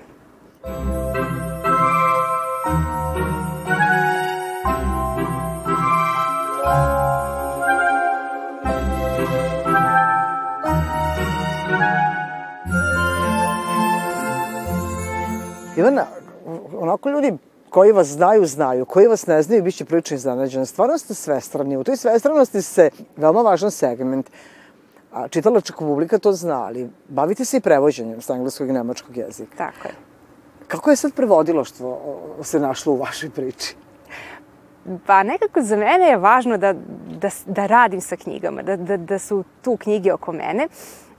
Ivana, 15.78 16.06
onako 16.78 17.10
ljudi 17.10 17.38
koji 17.70 17.92
vas 17.92 18.08
znaju, 18.08 18.46
znaju, 18.46 18.86
koji 18.86 19.08
vas 19.08 19.28
ne 19.28 19.42
znaju, 19.42 19.64
bit 19.64 19.76
će 19.76 19.86
prilično 19.86 20.16
iznenađeni. 20.16 20.66
Stvarno 20.66 20.98
ste 20.98 21.14
svestrani. 21.14 21.78
U 21.78 21.84
toj 21.84 21.98
svestranosti 21.98 22.62
se 22.62 22.90
veoma 23.18 23.42
važan 23.42 23.72
segment. 23.72 24.30
A 25.12 25.28
čitalačka 25.28 25.78
publika 25.78 26.18
to 26.18 26.34
zna, 26.34 26.64
ali 26.64 26.90
bavite 27.10 27.46
se 27.46 27.58
i 27.58 27.62
prevođenjem 27.62 28.22
s 28.22 28.30
engleskog 28.30 28.70
i 28.70 28.74
nemačkog 28.74 29.18
jezika. 29.18 29.58
Tako 29.58 29.88
je. 29.88 29.94
Kako 30.68 30.90
je 30.90 30.96
sad 30.96 31.14
prevodiloštvo 31.14 32.18
se 32.44 32.60
našlo 32.60 32.94
u 32.94 32.98
vašoj 32.98 33.30
priči? 33.30 33.76
Pa 35.06 35.24
nekako 35.24 35.62
za 35.62 35.76
mene 35.78 36.10
je 36.10 36.18
važno 36.18 36.58
da, 36.58 36.74
da, 37.22 37.30
da 37.46 37.66
radim 37.66 38.02
sa 38.02 38.16
knjigama, 38.16 38.62
da, 38.62 38.76
da, 38.76 38.98
da 38.98 39.20
su 39.20 39.44
tu 39.62 39.78
knjige 39.78 40.14
oko 40.14 40.32
mene. 40.32 40.68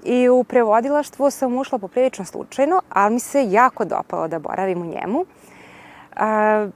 I 0.03 0.29
u 0.29 0.45
prevodilaštvo 0.45 1.31
sam 1.31 1.57
ušla 1.57 1.79
poprilično 1.79 2.25
slučajno, 2.25 2.83
ali 2.89 3.15
mi 3.15 3.21
se 3.21 3.51
jako 3.51 3.85
dopalo 3.85 4.29
da 4.29 4.39
boravim 4.39 4.83
u 4.83 4.87
njemu. 4.87 5.25
A, 6.17 6.69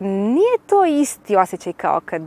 nije 0.00 0.58
to 0.66 0.84
isti 0.84 1.36
osjećaj 1.36 1.72
kao 1.72 2.00
kad, 2.04 2.22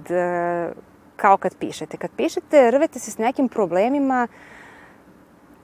kao 1.15 1.37
kad 1.37 1.55
pišete. 1.57 1.97
Kad 1.97 2.09
pišete, 2.17 2.71
rvete 2.71 2.99
se 2.99 3.11
s 3.11 3.17
nekim 3.17 3.49
problemima, 3.49 4.27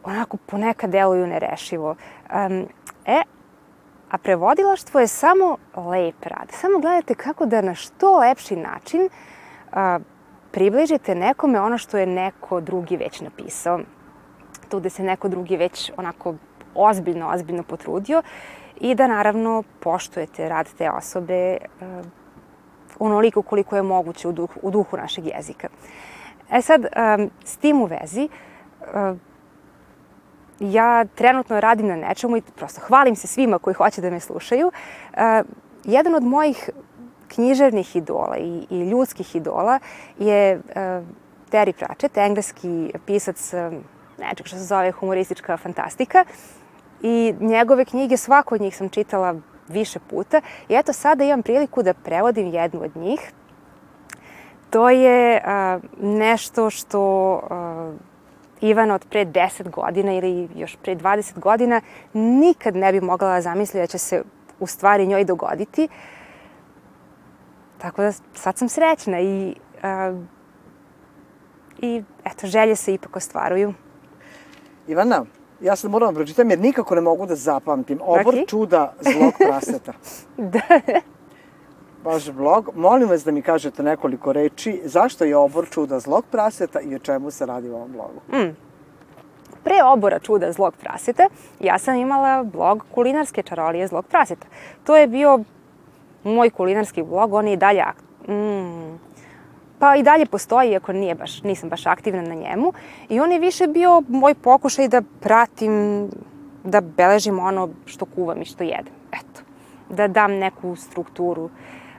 onako 0.04 0.38
ponekad 0.38 0.90
deluju 0.90 1.28
nerešivo. 1.28 1.96
Um, 2.50 2.68
e, 3.06 3.22
A 4.12 4.18
prevodilaštvo 4.18 5.00
je 5.00 5.08
samo 5.08 5.58
lep 5.76 6.26
rad. 6.26 6.52
Samo 6.52 6.80
gledajte 6.80 7.16
kako 7.16 7.46
da 7.46 7.62
na 7.62 7.76
što 7.76 8.20
lepši 8.20 8.56
način 8.56 9.10
a, 9.72 10.00
približite 10.52 11.16
nekome 11.16 11.62
ono 11.62 11.78
što 11.78 11.98
je 11.98 12.06
neko 12.06 12.62
drugi 12.62 12.98
već 12.98 13.22
napisao. 13.22 13.80
Tu 14.70 14.80
gde 14.80 14.90
se 14.90 15.04
neko 15.04 15.28
drugi 15.28 15.58
već 15.58 15.92
onako 15.98 16.36
ozbiljno, 16.76 17.30
ozbiljno 17.30 17.64
potrudio 17.64 18.22
i 18.80 18.96
da 18.96 19.08
naravno 19.08 19.64
poštujete 19.80 20.50
rad 20.50 20.68
te 20.78 20.92
osobe 20.92 21.58
uh, 21.58 22.06
onoliko 23.00 23.42
koliko 23.42 23.76
je 23.76 23.82
moguće 23.82 24.28
u 24.28 24.32
duhu, 24.32 24.60
u 24.62 24.72
duhu 24.72 24.98
našeg 24.98 25.26
jezika. 25.26 25.68
E 26.52 26.62
sad, 26.62 26.82
um, 26.82 27.30
s 27.44 27.58
tim 27.58 27.82
u 27.82 27.86
vezi, 27.86 28.30
uh, 28.82 29.18
ja 30.60 31.06
trenutno 31.06 31.60
radim 31.60 31.88
na 31.88 31.96
nečemu 31.96 32.38
i 32.38 32.42
prosto 32.42 32.82
hvalim 32.82 33.16
se 33.16 33.28
svima 33.28 33.60
koji 33.60 33.74
hoće 33.74 34.02
da 34.02 34.10
me 34.10 34.20
slušaju. 34.20 34.72
Jedan 35.84 36.16
od 36.16 36.24
mojih 36.24 36.70
književnih 37.28 37.96
idola 37.96 38.38
i, 38.38 38.68
i 38.70 38.90
ljudskih 38.90 39.36
idola 39.36 39.80
je 40.20 40.62
Terry 41.52 41.74
Pratchett, 41.74 42.18
engleski 42.18 42.92
pisac 43.06 43.54
nečeg 44.18 44.48
što 44.48 44.58
se 44.58 44.64
zove 44.64 44.92
humoristička 44.92 45.58
fantastika. 45.58 46.26
I 47.02 47.36
njegove 47.40 47.86
knjige, 47.86 48.18
svako 48.18 48.56
od 48.56 48.62
njih 48.62 48.78
sam 48.78 48.90
čitala 48.90 49.36
više 49.68 50.00
puta. 50.00 50.42
I 50.70 50.76
eto 50.76 50.94
sada 50.94 51.24
imam 51.24 51.44
priliku 51.44 51.84
da 51.84 51.94
prevodim 51.94 52.48
jednu 52.48 52.82
od 52.84 52.96
njih. 52.96 53.32
To 54.70 54.90
je 54.90 55.42
a, 55.46 55.80
nešto 56.02 56.70
što 56.70 57.02
a, 57.50 57.94
Ivana 58.62 58.96
od 58.96 59.06
pre 59.10 59.26
10 59.26 59.70
godina 59.70 60.14
ili 60.14 60.50
još 60.56 60.78
pre 60.84 60.96
20 60.96 61.40
godina 61.40 61.82
nikad 62.14 62.76
ne 62.76 62.92
bi 62.92 63.02
mogla 63.02 63.34
da 63.34 63.42
zamisli 63.42 63.80
da 63.80 63.88
će 63.88 63.98
se 63.98 64.24
u 64.60 64.68
stvari 64.68 65.08
njoj 65.08 65.24
dogoditi. 65.24 65.88
Tako 67.78 68.02
da 68.02 68.12
sad 68.34 68.58
sam 68.58 68.70
srećna 68.70 69.20
i, 69.20 69.56
a, 69.84 70.14
i 71.82 72.04
eto, 72.26 72.48
želje 72.48 72.76
se 72.76 72.94
ipak 72.94 73.16
ostvaruju. 73.16 73.74
Ivana, 74.88 75.26
ja 75.62 75.76
sad 75.76 75.92
moram 75.92 76.14
da 76.14 76.18
pročitam 76.18 76.50
jer 76.50 76.60
nikako 76.60 76.96
ne 76.96 77.02
mogu 77.02 77.26
da 77.26 77.36
zapamtim. 77.36 78.00
Obor 78.02 78.34
okay. 78.34 78.50
čuda 78.50 78.94
zlog 79.02 79.34
praseta. 79.48 79.94
da. 80.38 80.62
Vaš 82.04 82.32
blog. 82.32 82.70
Molim 82.76 83.10
vas 83.10 83.24
da 83.24 83.32
mi 83.32 83.42
kažete 83.42 83.84
nekoliko 83.84 84.34
reči. 84.34 84.82
Zašto 84.86 85.26
je 85.26 85.38
obor 85.38 85.70
čuda 85.70 86.00
zlog 86.00 86.26
praseta 86.32 86.82
i 86.82 86.96
o 86.96 87.00
čemu 87.00 87.32
se 87.32 87.46
radi 87.46 87.70
u 87.70 87.76
ovom 87.76 87.92
blogu? 87.92 88.22
Mm. 88.32 88.56
Pre 89.64 89.84
obora 89.84 90.20
čuda 90.20 90.52
zlog 90.52 90.74
praseta 90.76 91.28
ja 91.60 91.80
sam 91.80 91.96
imala 91.96 92.44
blog 92.44 92.86
kulinarske 92.96 93.44
čarolije 93.44 93.88
zlog 93.88 94.06
praseta. 94.06 94.48
To 94.84 94.98
je 94.98 95.08
bio 95.08 95.40
moj 96.24 96.50
kulinarski 96.50 97.04
blog, 97.04 97.34
on 97.34 97.48
je 97.48 97.54
i 97.54 97.58
dalje 97.58 97.84
mm, 98.28 99.00
pa 99.80 99.96
i 99.96 100.04
dalje 100.04 100.26
postoji, 100.26 100.72
iako 100.72 100.94
nije 100.94 101.16
baš, 101.16 101.44
nisam 101.44 101.70
baš 101.70 101.86
aktivna 101.86 102.22
na 102.22 102.36
njemu. 102.36 102.74
I 103.10 103.20
on 103.20 103.32
je 103.32 103.40
više 103.40 103.68
bio 103.68 104.04
moj 104.08 104.34
pokušaj 104.34 104.88
da 104.88 105.02
pratim, 105.20 106.08
da 106.64 106.82
beležim 106.82 107.40
ono 107.40 107.70
što 107.86 108.06
kuvam 108.06 108.42
i 108.42 108.46
što 108.46 108.64
jedem. 108.64 108.94
Eto, 109.12 109.42
da 109.90 110.08
dam 110.08 110.34
neku 110.34 110.76
strukturu 110.76 111.50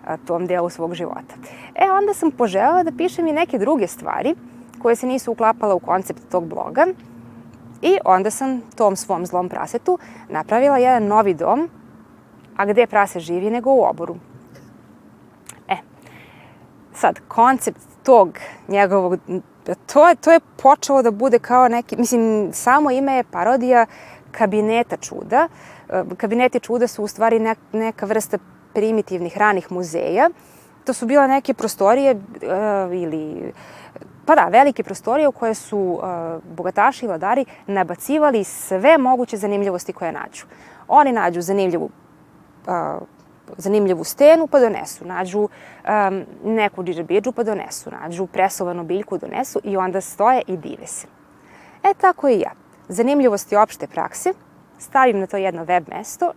a, 0.06 0.16
tom 0.16 0.46
delu 0.46 0.70
svog 0.70 0.94
života. 0.94 1.34
E, 1.74 1.90
onda 1.90 2.14
sam 2.14 2.30
poželjela 2.30 2.82
da 2.82 2.92
pišem 2.92 3.26
i 3.26 3.32
neke 3.32 3.58
druge 3.58 3.86
stvari 3.86 4.34
koje 4.78 4.96
se 4.96 5.06
nisu 5.06 5.32
uklapala 5.32 5.74
u 5.74 5.80
koncept 5.80 6.22
tog 6.30 6.46
bloga. 6.46 6.86
I 7.82 7.98
onda 8.04 8.30
sam 8.30 8.60
tom 8.76 8.96
svom 8.96 9.26
zlom 9.26 9.48
prasetu 9.48 9.98
napravila 10.28 10.78
jedan 10.78 11.06
novi 11.06 11.34
dom, 11.34 11.68
a 12.56 12.66
gde 12.66 12.86
prase 12.86 13.20
živi 13.20 13.50
nego 13.50 13.70
u 13.70 13.82
oboru. 13.84 14.16
Sad, 17.00 17.20
koncept 17.28 17.80
tog 18.02 18.38
njegovog, 18.68 19.18
to 19.92 20.08
je, 20.08 20.14
to 20.14 20.32
je 20.32 20.40
počelo 20.62 21.02
da 21.02 21.10
bude 21.10 21.38
kao 21.38 21.68
neki, 21.68 21.96
mislim, 21.96 22.50
samo 22.52 22.90
ime 22.90 23.12
je 23.12 23.24
parodija 23.24 23.86
kabineta 24.32 24.96
čuda. 24.96 25.48
E, 25.88 26.02
kabineti 26.16 26.60
čuda 26.60 26.86
su 26.86 27.04
u 27.04 27.06
stvari 27.06 27.54
neka 27.72 28.06
vrsta 28.06 28.38
primitivnih 28.74 29.38
ranih 29.38 29.72
muzeja. 29.72 30.30
To 30.84 30.92
su 30.92 31.06
bila 31.06 31.26
neke 31.26 31.54
prostorije 31.54 32.14
uh, 32.14 32.20
ili 32.92 33.52
pa 34.26 34.34
da, 34.34 34.44
velike 34.44 34.82
prostorije 34.82 35.28
u 35.28 35.32
koje 35.32 35.54
su 35.54 35.78
uh, 35.78 36.02
bogataši 36.56 37.04
i 37.04 37.08
vladari 37.08 37.44
nabacivali 37.66 38.44
sve 38.44 38.98
moguće 38.98 39.36
zanimljivosti 39.36 39.92
koje 39.92 40.12
nađu. 40.12 40.46
Oni 40.88 41.12
nađu 41.12 41.40
zanimljivu 41.40 41.84
uh, 42.66 43.08
zanimljivu 43.56 44.04
stenu 44.04 44.46
pa 44.46 44.60
donesu, 44.60 45.04
nađu 45.04 45.38
um, 45.38 46.24
neku 46.44 46.84
džidžabidžu 46.84 47.32
pa 47.32 47.42
donesu, 47.42 47.90
nađu 47.90 48.26
presovanu 48.26 48.84
biljku 48.84 49.18
donesu 49.18 49.60
i 49.64 49.76
onda 49.76 50.00
stoje 50.00 50.42
i 50.46 50.56
dive 50.56 50.86
se. 50.86 51.06
E 51.82 51.94
tako 52.00 52.28
i 52.28 52.40
ja. 52.40 52.50
Zanimljivosti 52.88 53.56
opšte 53.56 53.86
prakse, 53.86 54.32
stavim 54.78 55.20
na 55.20 55.26
to 55.26 55.36
jedno 55.36 55.64
web 55.64 55.84
mesto 55.88 56.32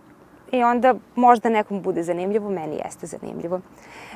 i 0.52 0.62
onda 0.62 0.94
možda 1.14 1.48
nekom 1.48 1.82
bude 1.82 2.02
zanimljivo, 2.02 2.50
meni 2.50 2.80
jeste 2.84 3.06
zanimljivo. 3.06 3.60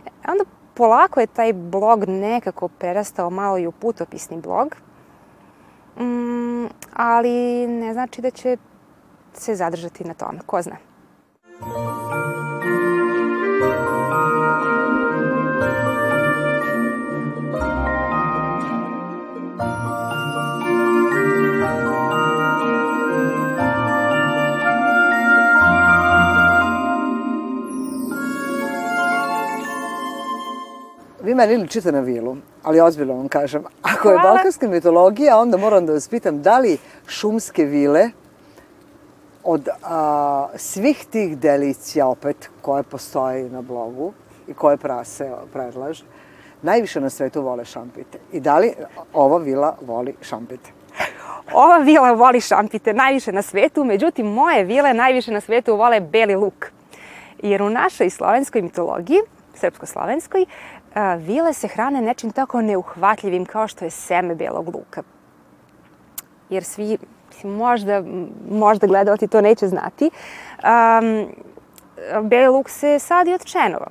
E, 0.06 0.30
onda 0.30 0.44
polako 0.74 1.20
je 1.20 1.26
taj 1.26 1.52
blog 1.52 2.08
nekako 2.08 2.68
prerastao 2.68 3.30
malo 3.30 3.58
i 3.58 3.66
u 3.66 3.72
putopisni 3.72 4.36
blog, 4.36 4.76
mm, 5.98 6.66
ali 6.92 7.66
ne 7.66 7.92
znači 7.92 8.22
da 8.22 8.30
će 8.30 8.56
se 9.32 9.54
zadržati 9.54 10.04
na 10.04 10.14
tome, 10.14 10.38
ko 10.46 10.62
zna. 10.62 10.76
Vi 11.60 12.35
meni 31.36 31.56
ličite 31.56 31.92
na 31.92 32.00
vilu, 32.00 32.36
ali 32.62 32.80
ozbiljno 32.80 33.14
vam 33.14 33.28
kažem. 33.28 33.64
Ako 33.82 34.10
je 34.10 34.18
balkanska 34.18 34.68
mitologija, 34.68 35.38
onda 35.38 35.56
moram 35.56 35.86
da 35.86 35.92
vas 35.92 36.08
pitam 36.08 36.42
da 36.42 36.58
li 36.58 36.78
šumske 37.06 37.64
vile 37.64 38.10
od 39.44 39.68
a, 39.82 40.48
svih 40.56 41.06
tih 41.10 41.38
delicija 41.38 42.06
opet 42.06 42.50
koje 42.62 42.82
postoje 42.82 43.50
na 43.50 43.62
blogu 43.62 44.12
i 44.48 44.54
koje 44.54 44.76
prase 44.76 45.30
predlaže, 45.52 46.04
najviše 46.62 47.00
na 47.00 47.10
svetu 47.10 47.42
vole 47.42 47.64
šampite. 47.64 48.18
I 48.32 48.40
da 48.40 48.58
li 48.58 48.72
ova 49.12 49.38
vila 49.38 49.76
voli 49.80 50.14
šampite? 50.20 50.70
Ova 51.52 51.78
vila 51.78 52.12
voli 52.12 52.40
šampite 52.40 52.94
najviše 52.94 53.32
na 53.32 53.42
svetu, 53.42 53.84
međutim 53.84 54.26
moje 54.26 54.64
vile 54.64 54.94
najviše 54.94 55.32
na 55.32 55.40
svetu 55.40 55.76
vole 55.76 56.00
beli 56.00 56.34
luk. 56.34 56.66
Jer 57.42 57.62
u 57.62 57.70
našoj 57.70 58.10
slovenskoj 58.10 58.62
mitologiji, 58.62 59.20
srpsko-slovenskoj, 59.56 60.46
vile 61.18 61.52
se 61.52 61.68
hrane 61.68 62.02
nečim 62.02 62.30
tako 62.30 62.62
neuhvatljivim 62.62 63.44
kao 63.44 63.68
što 63.68 63.84
je 63.84 63.90
seme 63.90 64.34
belog 64.34 64.74
luka. 64.74 65.02
Jer 66.50 66.64
svi, 66.64 66.98
možda, 67.44 68.02
možda 68.50 68.86
gledalci 68.86 69.28
to 69.28 69.40
neće 69.40 69.68
znati, 69.68 70.10
um, 70.10 71.26
beli 72.28 72.46
luk 72.46 72.68
se 72.68 72.98
sadi 72.98 73.34
od 73.34 73.44
čenova. 73.44 73.86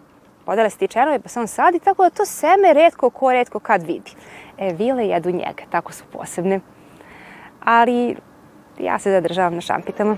Odele 0.46 0.70
se 0.70 0.78
ti 0.78 0.88
čenovi 0.88 1.20
pa 1.20 1.30
se 1.30 1.40
on 1.40 1.48
sadi, 1.48 1.80
tako 1.80 2.04
da 2.04 2.10
to 2.10 2.26
seme 2.26 2.74
redko 2.74 3.10
ko 3.10 3.32
redko 3.32 3.60
kad 3.60 3.84
vidi. 3.84 4.12
E, 4.58 4.74
vile 4.74 5.08
jedu 5.08 5.32
njega, 5.32 5.64
tako 5.70 5.94
su 5.94 6.04
posebne. 6.14 6.60
Ali 7.64 8.16
ja 8.80 9.00
se 9.00 9.12
zadržavam 9.12 9.56
na 9.56 9.62
šampitama. 9.62 10.18